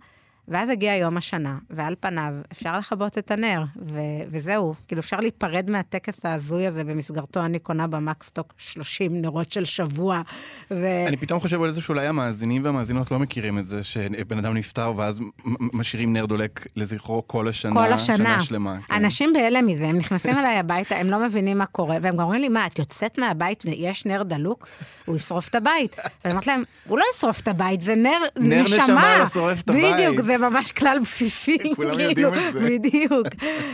[0.48, 4.74] ואז הגיע יום השנה, ועל פניו אפשר לכבות את הנר, ו- וזהו.
[4.88, 10.22] כאילו, אפשר להיפרד מהטקס ההזוי הזה, במסגרתו אני קונה במקסטוק 30 נרות של שבוע.
[10.72, 10.86] ו...
[11.08, 14.94] אני פתאום חושב על זה שאולי המאזינים והמאזינות לא מכירים את זה, שבן אדם נפטר
[14.96, 15.22] ואז
[15.74, 18.18] משאירים נר דולק לזכרו כל השנה, כל השנה.
[18.18, 18.78] שנה שלמה.
[18.88, 18.94] כן.
[18.94, 22.42] אנשים בהלם מזה, הם נכנסים אליי הביתה, הם לא מבינים מה קורה, והם גם אומרים
[22.42, 24.68] לי, מה, את יוצאת מהבית ויש נר דלוק?
[25.06, 25.96] הוא ישרוף את הבית.
[25.96, 28.78] ואני אומרת להם, הוא לא ישרוף את הבית, זה נר, נר נשמה.
[28.78, 29.96] נר נשמה לא שורף את הבית.
[29.96, 31.58] בדיוק, זה ממש כלל בסיסי.
[31.76, 32.60] כולם כאילו, יודעים את זה.
[32.70, 33.28] בדיוק.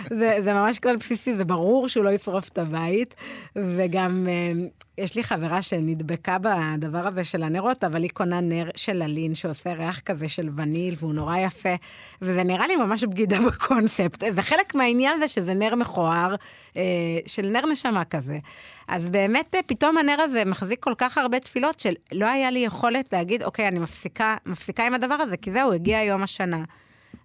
[0.10, 3.15] זה, זה ממש כלל בסיסי, זה ברור שהוא לא ישרוף את הבית.
[3.56, 9.01] וגם אה, יש לי חברה שנדבקה בדבר הזה של הנרות, אבל היא קונה נר של
[9.01, 11.75] אלין שעושה ריח כזה של וניל, והוא נורא יפה,
[12.21, 14.23] וזה נראה לי ממש בגידה בקונספט.
[14.34, 16.36] זה חלק מהעניין זה שזה נר מכוער,
[16.77, 16.82] אה,
[17.25, 18.38] של נר נשמה כזה.
[18.88, 23.13] אז באמת, אה, פתאום הנר הזה מחזיק כל כך הרבה תפילות, שלא היה לי יכולת
[23.13, 26.63] להגיד, אוקיי, אני מפסיקה, מפסיקה עם הדבר הזה, כי זהו, הגיע יום השנה.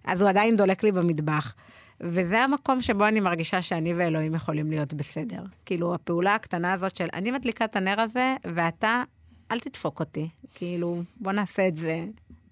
[0.05, 1.53] אז הוא עדיין דולק לי במטבח.
[2.01, 5.43] וזה המקום שבו אני מרגישה שאני ואלוהים יכולים להיות בסדר.
[5.65, 9.03] כאילו, הפעולה הקטנה הזאת של אני מדליקה את הנר הזה, ואתה,
[9.51, 10.29] אל תדפוק אותי.
[10.55, 12.05] כאילו, בוא נעשה את זה,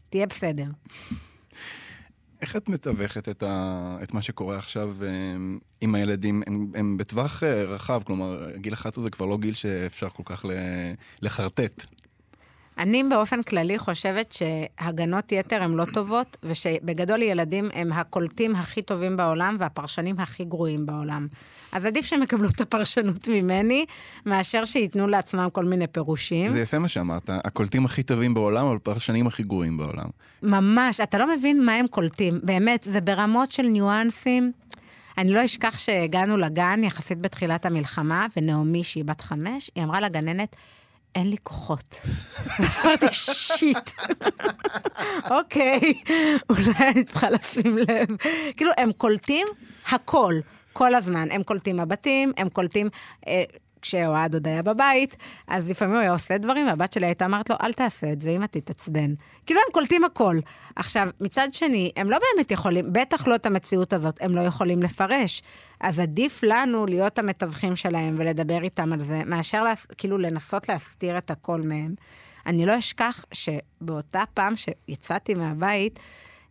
[0.10, 0.68] תהיה בסדר.
[2.42, 3.98] איך את מתווכת את, ה...
[4.04, 5.10] את מה שקורה עכשיו אה,
[5.82, 6.44] עם הילדים?
[6.48, 10.46] הם, הם בטווח אה, רחב, כלומר, גיל 11 זה כבר לא גיל שאפשר כל כך
[11.22, 11.86] לחרטט.
[12.78, 19.18] אני באופן כללי חושבת שהגנות יתר הן לא טובות, ושבגדול ילדים הם הקולטים הכי טובים
[19.18, 21.28] בעולם והפרשנים הכי גרועים בעולם.
[21.72, 23.86] אז עדיף שהם יקבלו את הפרשנות ממני,
[24.26, 26.52] מאשר שייתנו לעצמם כל מיני פירושים.
[26.52, 30.08] זה יפה מה שאמרת, הקולטים הכי טובים בעולם, אבל הפרשנים הכי גרועים בעולם.
[30.44, 32.40] ממש, אתה לא מבין מה הם קולטים.
[32.44, 34.52] באמת, זה ברמות של ניואנסים.
[35.18, 40.56] אני לא אשכח שהגענו לגן יחסית בתחילת המלחמה, ונעמי, שהיא בת חמש, היא אמרה לגננת,
[41.16, 42.00] אין לי כוחות.
[42.84, 43.90] אמרתי, שיט.
[45.32, 45.80] אוקיי,
[46.50, 48.08] אולי אני צריכה לשים לב.
[48.58, 49.48] כאילו, הם קולטים
[49.92, 50.36] הכל,
[50.74, 51.32] כל הזמן.
[51.32, 52.90] הם קולטים מבטים, הם קולטים...
[53.28, 53.44] אה,
[53.86, 55.18] כשאוהד עוד היה בבית,
[55.48, 58.30] אז לפעמים הוא היה עושה דברים, והבת שלי הייתה אומרת לו, אל תעשה את זה,
[58.30, 59.14] אמא תתעצבן.
[59.46, 60.40] כאילו הם קולטים הכל.
[60.76, 64.84] עכשיו, מצד שני, הם לא באמת יכולים, בטח לא את המציאות הזאת, הם לא יכולים
[64.84, 65.42] לפרש.
[65.80, 71.18] אז עדיף לנו להיות המתווכים שלהם ולדבר איתם על זה, מאשר לה, כאילו לנסות להסתיר
[71.18, 71.96] את הכל מהם.
[72.46, 76.00] אני לא אשכח שבאותה פעם שיצאתי מהבית,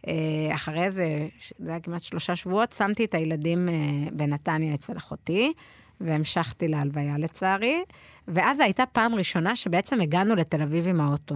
[0.08, 1.28] אה, אחרי איזה,
[1.58, 3.74] זה היה כמעט שלושה שבועות, שמתי את הילדים אה,
[4.12, 5.52] בנתניה אצל אחותי,
[6.00, 7.84] והמשכתי להלוויה לצערי,
[8.28, 11.34] ואז הייתה פעם ראשונה שבעצם הגענו לתל אביב עם האוטו.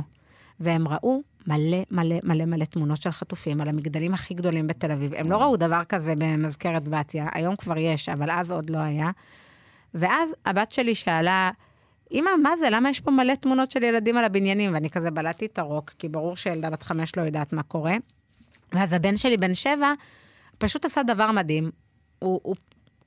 [0.61, 5.15] והם ראו מלא מלא מלא מלא תמונות של חטופים על המגדלים הכי גדולים בתל אביב.
[5.15, 9.11] הם לא ראו דבר כזה במזכרת בתיה, היום כבר יש, אבל אז עוד לא היה.
[9.95, 11.51] ואז הבת שלי שאלה,
[12.13, 12.71] אמא, מה זה?
[12.71, 14.75] למה יש פה מלא תמונות של ילדים על הבניינים?
[14.75, 17.97] ואני כזה בלעתי את הרוק, כי ברור שילדה בת חמש לא יודעת מה קורה.
[18.73, 19.93] ואז הבן שלי, בן שבע,
[20.59, 21.71] פשוט עשה דבר מדהים.
[22.19, 22.57] הוא, הוא,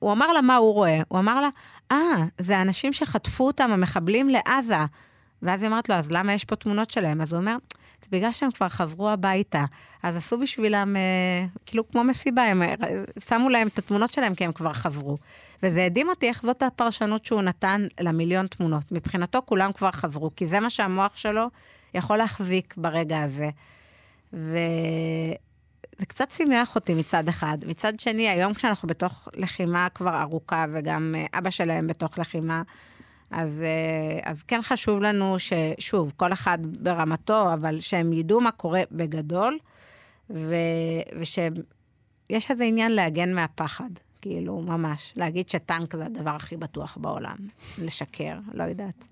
[0.02, 1.00] הוא אמר לה מה הוא רואה.
[1.08, 1.48] הוא אמר לה,
[1.92, 4.76] אה, ah, זה האנשים שחטפו אותם, המחבלים לעזה.
[5.42, 7.20] ואז היא אמרת לו, אז למה יש פה תמונות שלהם?
[7.20, 7.56] אז הוא אומר,
[8.02, 9.64] זה בגלל שהם כבר חזרו הביתה.
[10.02, 12.74] אז עשו בשבילם, אה, כאילו כמו מסיבה, הם אה,
[13.28, 15.16] שמו להם את התמונות שלהם כי הם כבר חזרו.
[15.62, 18.92] וזה הדהים אותי איך זאת הפרשנות שהוא נתן למיליון תמונות.
[18.92, 21.46] מבחינתו כולם כבר חזרו, כי זה מה שהמוח שלו
[21.94, 23.50] יכול להחזיק ברגע הזה.
[24.32, 24.58] ו...
[25.98, 27.58] זה קצת שימח אותי מצד אחד.
[27.66, 32.62] מצד שני, היום כשאנחנו בתוך לחימה כבר ארוכה, וגם אה, אבא שלהם בתוך לחימה,
[33.30, 38.82] אז, אה, אז כן חשוב לנו ששוב, כל אחד ברמתו, אבל שהם ידעו מה קורה
[38.92, 39.58] בגדול,
[40.30, 40.54] ו,
[41.20, 43.90] ושיש איזה עניין להגן מהפחד.
[44.22, 45.12] כאילו, ממש.
[45.16, 47.36] להגיד שטנק זה הדבר הכי בטוח בעולם.
[47.82, 49.04] לשקר, לא יודעת.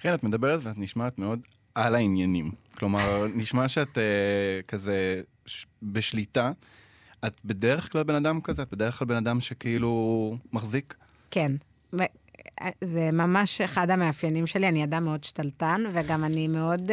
[0.00, 1.40] כן, את מדברת ואת נשמעת מאוד
[1.74, 2.50] על העניינים.
[2.78, 5.22] כלומר, נשמע שאת uh, כזה.
[5.82, 6.52] בשליטה.
[7.26, 8.62] את בדרך כלל בן אדם כזה?
[8.62, 10.94] את בדרך כלל בן אדם שכאילו מחזיק?
[11.30, 11.52] כן.
[12.84, 14.68] זה ממש אחד המאפיינים שלי.
[14.68, 16.90] אני אדם מאוד שתלטן, וגם אני מאוד...
[16.90, 16.92] Uh,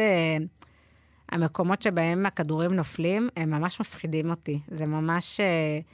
[1.28, 4.60] המקומות שבהם הכדורים נופלים, הם ממש מפחידים אותי.
[4.68, 5.40] זה ממש...
[5.40, 5.84] Uh,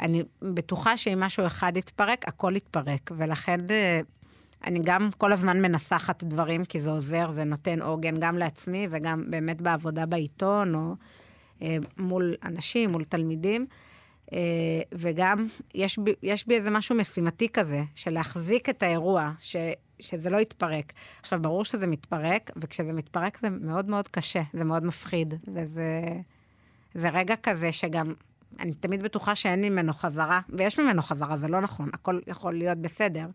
[0.00, 3.10] אני בטוחה שאם משהו אחד יתפרק, הכל יתפרק.
[3.16, 4.06] ולכן uh,
[4.66, 9.24] אני גם כל הזמן מנסחת דברים, כי זה עוזר, זה נותן עוגן גם לעצמי וגם
[9.30, 10.94] באמת בעבודה בעיתון, או
[11.96, 13.66] מול אנשים, מול תלמידים.
[14.32, 14.38] אה,
[14.92, 19.56] וגם יש בי, יש בי איזה משהו משימתי כזה, של להחזיק את האירוע, ש,
[20.00, 20.92] שזה לא יתפרק.
[21.20, 26.02] עכשיו, ברור שזה מתפרק, וכשזה מתפרק זה מאוד מאוד קשה, זה מאוד מפחיד, וזה
[26.94, 28.14] זה רגע כזה שגם,
[28.58, 32.78] אני תמיד בטוחה שאין ממנו חזרה, ויש ממנו חזרה, זה לא נכון, הכל יכול להיות
[32.78, 33.26] בסדר.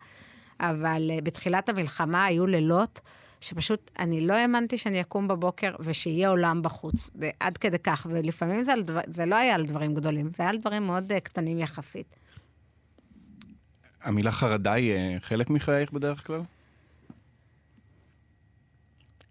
[0.59, 2.99] אבל uh, בתחילת המלחמה היו לילות
[3.43, 8.73] שפשוט אני לא האמנתי שאני אקום בבוקר ושיהיה עולם בחוץ, ועד כדי כך, ולפעמים זה,
[8.85, 12.15] דבר, זה לא היה על דברים גדולים, זה היה על דברים מאוד uh, קטנים יחסית.
[14.03, 16.41] המילה חרדה היא uh, חלק מחייך בדרך כלל?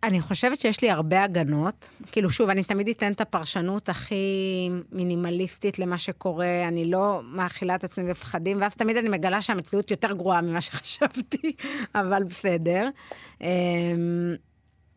[0.02, 1.88] אני חושבת שיש לי הרבה הגנות.
[2.12, 7.84] כאילו, שוב, אני תמיד אתן את הפרשנות הכי מינימליסטית למה שקורה, אני לא מאכילה את
[7.84, 11.52] עצמי בפחדים, ואז תמיד אני מגלה שהמציאות יותר גרועה ממה שחשבתי,
[11.94, 12.88] אבל בסדר.
[13.40, 13.46] אמ,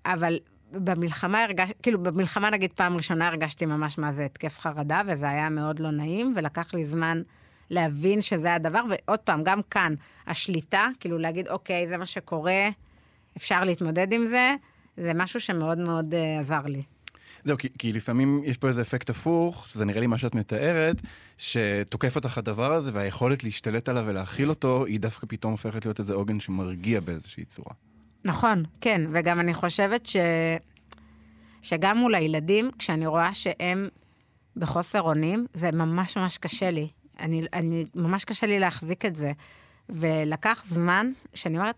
[0.05, 0.37] אבל
[0.71, 5.49] במלחמה הרגשתי, כאילו, במלחמה נגיד פעם ראשונה הרגשתי ממש מה זה התקף חרדה, וזה היה
[5.49, 7.21] מאוד לא נעים, ולקח לי זמן
[7.69, 9.93] להבין שזה הדבר, ועוד פעם, גם כאן,
[10.27, 12.69] השליטה, כאילו להגיד, אוקיי, זה מה שקורה,
[13.37, 14.55] אפשר להתמודד עם זה.
[14.97, 16.83] זה משהו שמאוד מאוד uh, עזר לי.
[17.43, 21.01] זהו, כי, כי לפעמים יש פה איזה אפקט הפוך, שזה נראה לי מה שאת מתארת,
[21.37, 26.13] שתוקף אותך הדבר הזה, והיכולת להשתלט עליו ולהכיל אותו, היא דווקא פתאום הופכת להיות איזה
[26.13, 27.71] עוגן שמרגיע באיזושהי צורה.
[28.25, 30.15] נכון, כן, וגם אני חושבת ש...
[31.61, 33.89] שגם מול הילדים, כשאני רואה שהם
[34.55, 36.87] בחוסר אונים, זה ממש ממש קשה לי.
[37.19, 39.31] אני, אני, ממש קשה לי להחזיק את זה.
[39.89, 41.75] ולקח זמן, שאני אומרת,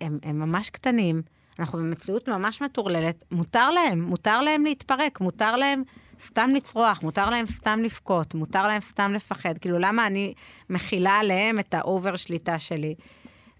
[0.00, 1.22] הם, הם ממש קטנים,
[1.58, 5.82] אנחנו במציאות ממש מטורללת, מותר להם, מותר להם להתפרק, מותר להם
[6.20, 9.58] סתם לצרוח, מותר להם סתם לבכות, מותר להם סתם לפחד.
[9.58, 10.34] כאילו, למה אני
[10.70, 12.94] מכילה עליהם את האובר שליטה שלי?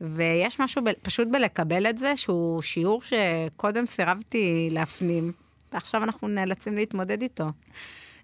[0.01, 5.33] ויש משהו ב, פשוט בלקבל את זה, שהוא שיעור שקודם סירבתי להפנים,
[5.73, 7.47] ועכשיו אנחנו נאלצים להתמודד איתו.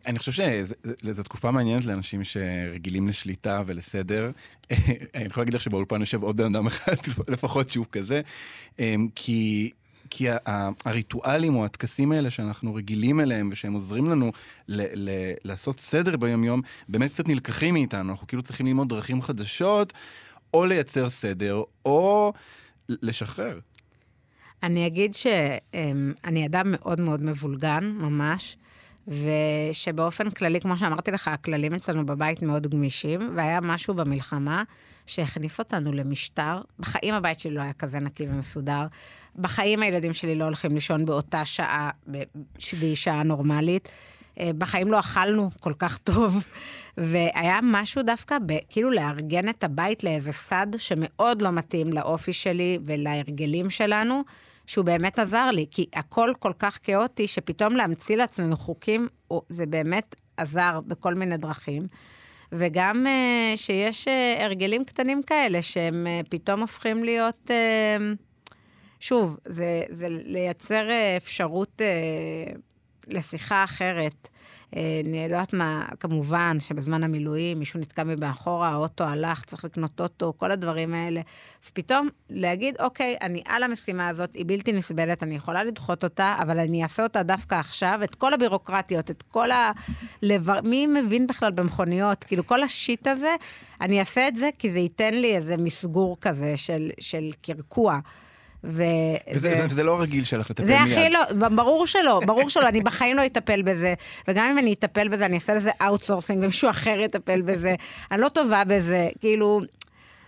[0.07, 0.33] אני חושב
[1.03, 4.31] שזו תקופה מעניינת לאנשים שרגילים לשליטה ולסדר.
[5.15, 6.93] אני יכול להגיד לך שבאולפן יושב עוד בן אדם אחד
[7.29, 8.21] לפחות שהוא כזה,
[8.79, 9.71] אמ, כי...
[10.11, 10.27] כי
[10.85, 14.33] הריטואלים או הטקסים האלה שאנחנו רגילים אליהם ושהם עוזרים לנו
[14.69, 18.11] ל- ל- לעשות סדר ביום-יום, באמת קצת נלקחים מאיתנו.
[18.11, 19.93] אנחנו כאילו צריכים ללמוד דרכים חדשות,
[20.55, 22.33] או לייצר סדר, או
[22.89, 23.59] לשחרר.
[24.63, 28.57] אני אגיד שאני אדם מאוד מאוד מבולגן, ממש.
[29.09, 34.63] ושבאופן כללי, כמו שאמרתי לך, הכללים אצלנו בבית מאוד גמישים, והיה משהו במלחמה
[35.07, 36.61] שהכניס אותנו למשטר.
[36.79, 38.87] בחיים הבית שלי לא היה כזה נקי ומסודר.
[39.37, 41.91] בחיים הילדים שלי לא הולכים לישון באותה שעה,
[42.59, 43.89] שהיא שעה נורמלית.
[44.41, 46.47] אה, בחיים לא אכלנו כל כך טוב,
[46.99, 52.79] והיה משהו דווקא ב, כאילו לארגן את הבית לאיזה סד שמאוד לא מתאים לאופי שלי
[52.85, 54.23] ולהרגלים שלנו.
[54.67, 59.09] שהוא באמת עזר לי, כי הכל כל כך כאוטי, שפתאום להמציא לעצמנו חוקים,
[59.49, 61.87] זה באמת עזר בכל מיני דרכים.
[62.53, 67.51] וגם uh, שיש uh, הרגלים קטנים כאלה, שהם uh, פתאום הופכים להיות...
[69.01, 70.87] שוב, זה, זה לייצר
[71.17, 71.83] אפשרות
[73.09, 74.29] לשיחה אחרת.
[74.77, 80.01] אה, אני לא יודעת מה, כמובן שבזמן המילואים מישהו נתקע מבאחורה, האוטו הלך, צריך לקנות
[80.01, 81.21] אוטו, כל הדברים האלה.
[81.65, 86.37] אז פתאום להגיד, אוקיי, אני על המשימה הזאת, היא בלתי נסבלת, אני יכולה לדחות אותה,
[86.43, 89.73] אבל אני אעשה אותה דווקא עכשיו, את כל הבירוקרטיות, את כל ה...
[90.23, 90.61] לבר...
[90.61, 92.25] מי מבין בכלל במכוניות?
[92.25, 93.35] כאילו, כל ה shit הזה,
[93.81, 97.99] אני אעשה את זה כי זה ייתן לי איזה מסגור כזה של, של קרקוע.
[98.65, 98.83] ו...
[99.35, 100.89] וזה, וזה לא רגיל שלך לטפל מיד.
[100.89, 103.95] זה הכי לא, ברור שלא, ברור שלא, אני בחיים לא אטפל בזה.
[104.29, 107.75] וגם אם אני אטפל בזה, אני אעשה לזה outsourcing, ומישהו אחר יטפל בזה.
[108.13, 109.61] אני לא טובה בזה, כאילו,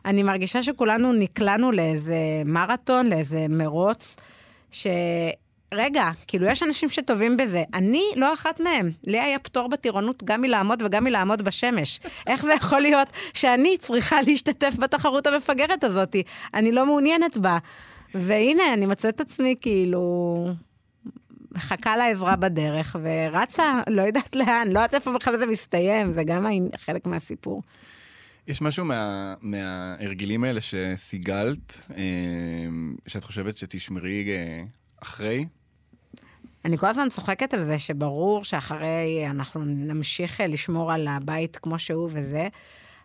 [0.05, 4.17] אני מרגישה שכולנו נקלענו לאיזה מרתון, לאיזה מרוץ,
[4.71, 4.87] ש...
[5.75, 7.65] רגע, כאילו, יש אנשים שטובים בזה.
[7.75, 8.91] אני לא אחת מהם.
[9.07, 12.01] לי היה פטור בטירונות גם מלעמוד וגם מלעמוד בשמש.
[12.27, 16.17] איך זה יכול להיות שאני צריכה להשתתף בתחרות המפגרת הזאת?
[16.55, 17.59] אני לא מעוניינת בה.
[18.15, 20.47] והנה, אני מוצאת את עצמי כאילו...
[21.57, 26.47] מחכה לעזרה בדרך, ורצה, לא יודעת לאן, לא יודעת איפה בכלל זה מסתיים, זה גם
[26.77, 27.63] חלק מהסיפור.
[28.49, 32.03] יש משהו מה, מההרגילים האלה שסיגלת, אה,
[33.07, 34.63] שאת חושבת שתשמרי אה,
[35.03, 35.45] אחרי?
[36.65, 41.79] אני כל הזמן צוחקת על זה שברור שאחרי אנחנו נמשיך אה, לשמור על הבית כמו
[41.79, 42.49] שהוא וזה,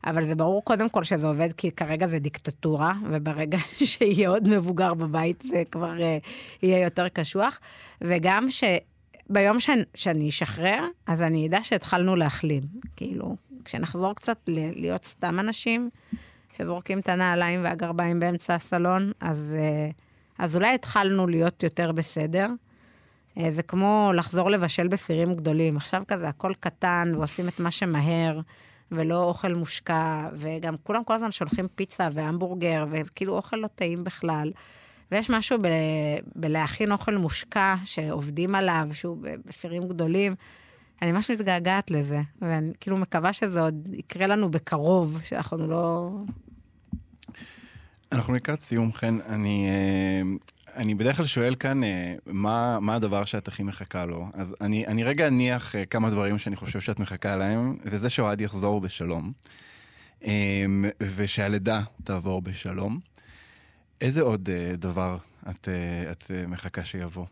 [0.06, 3.58] אבל זה ברור קודם כל שזה עובד, כי כרגע זה דיקטטורה, וברגע
[3.92, 6.28] שיהיה עוד מבוגר בבית זה כבר uh,
[6.64, 7.60] יהיה יותר קשוח.
[8.02, 9.70] וגם שביום ש...
[9.96, 12.64] שאני אשחרר, אז אני אדע שהתחלנו להחלים.
[12.96, 13.36] כאילו,
[13.66, 14.82] כשנחזור קצת ל...
[14.82, 15.90] להיות סתם אנשים
[16.58, 19.94] שזורקים את הנעליים והגרביים באמצע הסלון, אז, uh,
[20.40, 22.48] אז אולי התחלנו להיות יותר בסדר.
[23.38, 25.78] Uh, זה כמו לחזור לבשל בסירים גדולים.
[25.78, 28.40] עכשיו כזה הכל קטן ועושים את מה שמהר.
[28.92, 34.52] ולא אוכל מושקע, וגם כולם כל הזמן שולחים פיצה והמבורגר, וכאילו אוכל לא טעים בכלל.
[35.12, 40.36] ויש משהו ב- בלהכין אוכל מושקע, שעובדים עליו, שהוא בסירים גדולים.
[41.02, 46.10] אני ממש מתגעגעת לזה, ואני כאילו מקווה שזה עוד יקרה לנו בקרוב, שאנחנו לא...
[48.12, 49.18] אנחנו לקראת סיום, חן.
[49.22, 50.22] אני, אה,
[50.76, 54.28] אני בדרך כלל שואל כאן אה, מה, מה הדבר שאת הכי מחכה לו.
[54.34, 58.42] אז אני, אני רגע אניח אה, כמה דברים שאני חושב שאת מחכה להם, וזה שאוהד
[58.42, 59.32] יחזור בשלום,
[61.02, 63.00] ושהלידה תעבור בשלום.
[64.02, 65.18] איזה עוד דבר
[65.50, 65.68] את,
[66.12, 67.26] את מחכה שיבוא?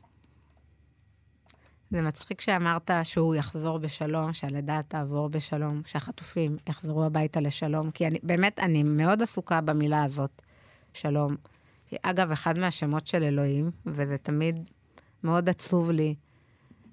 [1.91, 8.19] זה מצחיק שאמרת שהוא יחזור בשלום, שהלידה תעבור בשלום, שהחטופים יחזרו הביתה לשלום, כי אני,
[8.23, 10.41] באמת, אני מאוד עסוקה במילה הזאת.
[10.93, 11.35] שלום.
[12.01, 14.69] אגב, אחד מהשמות של אלוהים, וזה תמיד
[15.23, 16.15] מאוד עצוב לי,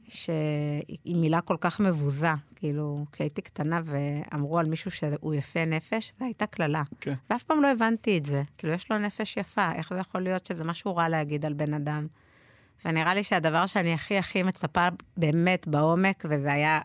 [0.09, 2.31] שהיא מילה כל כך מבוזה.
[2.57, 6.83] כאילו, כשהייתי קטנה ואמרו על מישהו שהוא יפה נפש, זו הייתה קללה.
[7.01, 7.15] כן.
[7.31, 8.43] ואף פעם לא הבנתי את זה.
[8.59, 11.75] כאילו, יש לו נפש יפה, איך זה יכול להיות שזה משהו רע להגיד על בן
[11.75, 12.07] אדם?
[12.85, 16.81] ונראה לי שהדבר שאני הכי הכי מצפה באמת בעומק, וזה היה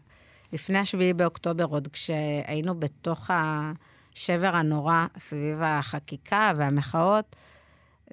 [0.53, 3.29] לפני השביעי באוקטובר, עוד כשהיינו בתוך.
[4.13, 7.35] השבר הנורא סביב החקיקה והמחאות,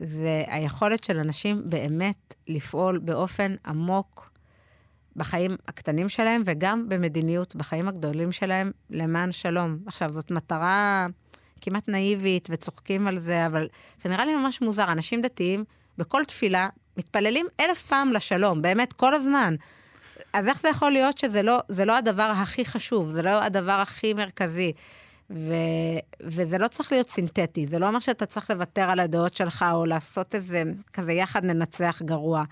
[0.00, 4.30] זה היכולת של אנשים באמת לפעול באופן עמוק
[5.16, 9.78] בחיים הקטנים שלהם, וגם במדיניות, בחיים הגדולים שלהם, למען שלום.
[9.86, 11.06] עכשיו, זאת מטרה
[11.60, 13.68] כמעט נאיבית, וצוחקים על זה, אבל
[14.00, 14.92] זה נראה לי ממש מוזר.
[14.92, 15.64] אנשים דתיים,
[15.98, 19.54] בכל תפילה, מתפללים אלף פעם לשלום, באמת, כל הזמן.
[20.32, 24.14] אז איך זה יכול להיות שזה לא, לא הדבר הכי חשוב, זה לא הדבר הכי
[24.14, 24.72] מרכזי?
[25.30, 25.52] ו,
[26.20, 29.86] וזה לא צריך להיות סינתטי, זה לא אומר שאתה צריך לוותר על הדעות שלך או
[29.86, 30.62] לעשות איזה,
[30.92, 32.44] כזה יחד ננצח גרוע.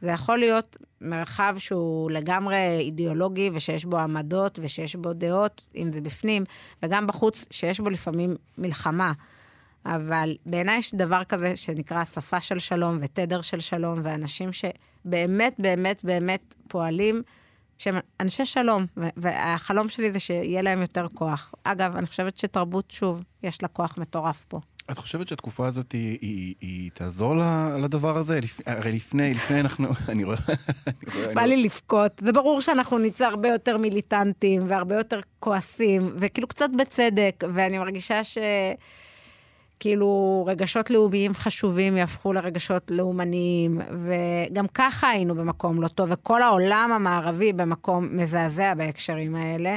[0.00, 6.00] זה יכול להיות מרחב שהוא לגמרי אידיאולוגי ושיש בו עמדות ושיש בו דעות, אם זה
[6.00, 6.44] בפנים,
[6.82, 9.12] וגם בחוץ, שיש בו לפעמים מלחמה.
[9.86, 16.04] אבל בעיניי יש דבר כזה שנקרא שפה של שלום ותדר של שלום, ואנשים שבאמת, באמת,
[16.04, 17.22] באמת פועלים
[17.78, 21.54] שהם אנשי שלום, והחלום שלי זה שיהיה להם יותר כוח.
[21.64, 24.60] אגב, אני חושבת שתרבות, שוב, יש לה כוח מטורף פה.
[24.90, 27.34] את חושבת שהתקופה הזאת היא, היא, היא תעזור
[27.78, 28.40] לדבר הזה?
[28.40, 28.60] לפ...
[28.66, 29.88] הרי לפני, לפני אנחנו...
[30.08, 30.36] אני רואה...
[31.34, 32.12] בא לי לבכות.
[32.20, 38.24] זה ברור שאנחנו נצא הרבה יותר מיליטנטים והרבה יותר כועסים, וכאילו קצת בצדק, ואני מרגישה
[38.24, 38.38] ש...
[39.84, 46.90] כאילו רגשות לאומיים חשובים יהפכו לרגשות לאומניים, וגם ככה היינו במקום לא טוב, וכל העולם
[46.94, 49.76] המערבי במקום מזעזע בהקשרים האלה.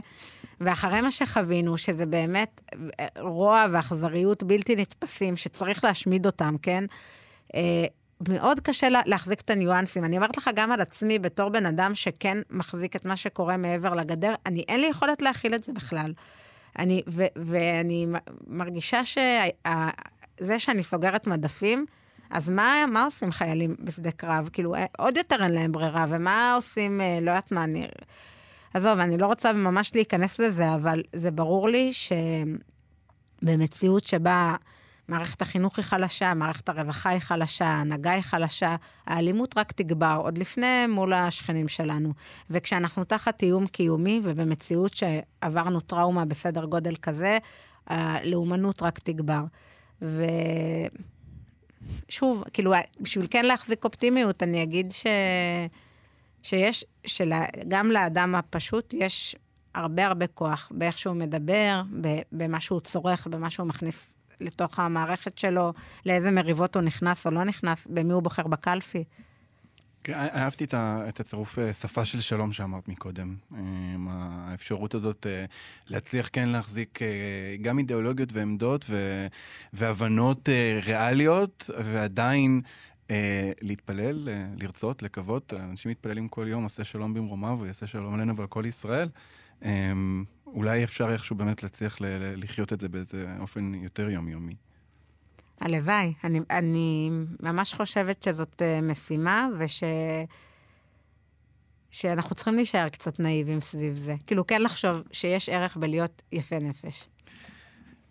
[0.62, 2.62] ואחרי מה שחווינו, שזה באמת
[3.20, 6.84] רוע ואכזריות בלתי נתפסים, שצריך להשמיד אותם, כן?
[7.56, 7.86] אה,
[8.30, 10.06] מאוד קשה לה, להחזיק את הניואנסים.
[10.06, 13.94] אני אומרת לך גם על עצמי, בתור בן אדם שכן מחזיק את מה שקורה מעבר
[13.94, 16.14] לגדר, אני, אין לי יכולת להכיל את זה בכלל.
[16.78, 18.08] אני, ו, ואני
[18.48, 21.86] מרגישה שזה שאני סוגרת מדפים,
[22.30, 24.50] אז מה, מה עושים חיילים בשדה קרב?
[24.54, 27.88] כאילו, אה, עוד יותר אין להם ברירה, ומה עושים, אה, לא יודעת מה, אני...
[28.74, 31.92] עזוב, אני לא רוצה ממש להיכנס לזה, אבל זה ברור לי
[33.42, 34.56] שבמציאות שבה
[35.08, 40.38] מערכת החינוך היא חלשה, מערכת הרווחה היא חלשה, ההנהגה היא חלשה, האלימות רק תגבר, עוד
[40.38, 42.14] לפני מול השכנים שלנו.
[42.50, 47.38] וכשאנחנו תחת איום קיומי ובמציאות שעברנו טראומה בסדר גודל כזה,
[47.88, 49.44] הלאומנות רק תגבר.
[52.08, 55.06] ושוב, כאילו, בשביל כן להחזיק אופטימיות, אני אגיד ש...
[56.42, 59.36] שיש, שגם לאדם הפשוט יש
[59.76, 61.82] הרבה הרבה כוח באיך שהוא מדבר,
[62.32, 65.74] במה שהוא צורך, במה שהוא מכניס לתוך המערכת שלו,
[66.06, 69.04] לאיזה מריבות הוא נכנס או לא נכנס, במי הוא בוחר בקלפי.
[70.08, 73.36] כן, אהבתי את הצירוף אה, שפה של שלום שאמרת מקודם.
[73.56, 73.60] אה,
[74.10, 75.46] האפשרות הזאת אה,
[75.90, 77.00] להצליח כן להחזיק
[77.62, 78.90] גם אידיאולוגיות ועמדות
[79.74, 80.50] והבנות
[80.86, 82.62] ריאליות, ועדיין
[83.62, 84.30] להתפלל,
[84.62, 85.54] לרצות, לקוות.
[85.54, 89.10] אנשים מתפללים כל יום, עושה שלום במרומיו, ויעשה שלום עלינו ועל כל ישראל.
[90.54, 91.98] אולי אפשר איכשהו באמת להצליח
[92.36, 94.56] לחיות את זה באיזה אופן יותר יומיומי.
[95.62, 96.14] הלוואי.
[96.24, 97.10] אני, אני
[97.44, 99.84] ממש חושבת שזאת uh, משימה, וש...
[101.92, 104.16] שאנחנו צריכים להישאר קצת נאיבים סביב זה.
[104.28, 107.08] כאילו, כן לחשוב שיש ערך בלהיות יפה נפש.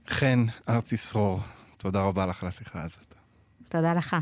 [0.08, 1.40] חן ארצי שרור,
[1.76, 3.14] תודה רבה לך על השיחה הזאת.
[3.68, 4.16] תודה לך.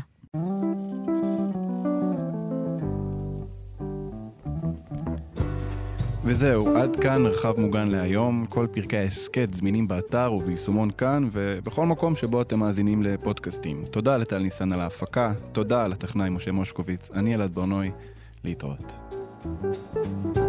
[6.27, 8.45] וזהו, עד כאן מרחב מוגן להיום.
[8.49, 13.83] כל פרקי ההסכת זמינים באתר וביישומון כאן, ובכל מקום שבו אתם מאזינים לפודקאסטים.
[13.91, 17.91] תודה לטל ניסן על ההפקה, תודה לטכנאי משה מושקוביץ, אני אלעד ברנוי,
[18.43, 18.95] להתראות.
[19.93, 20.44] thank you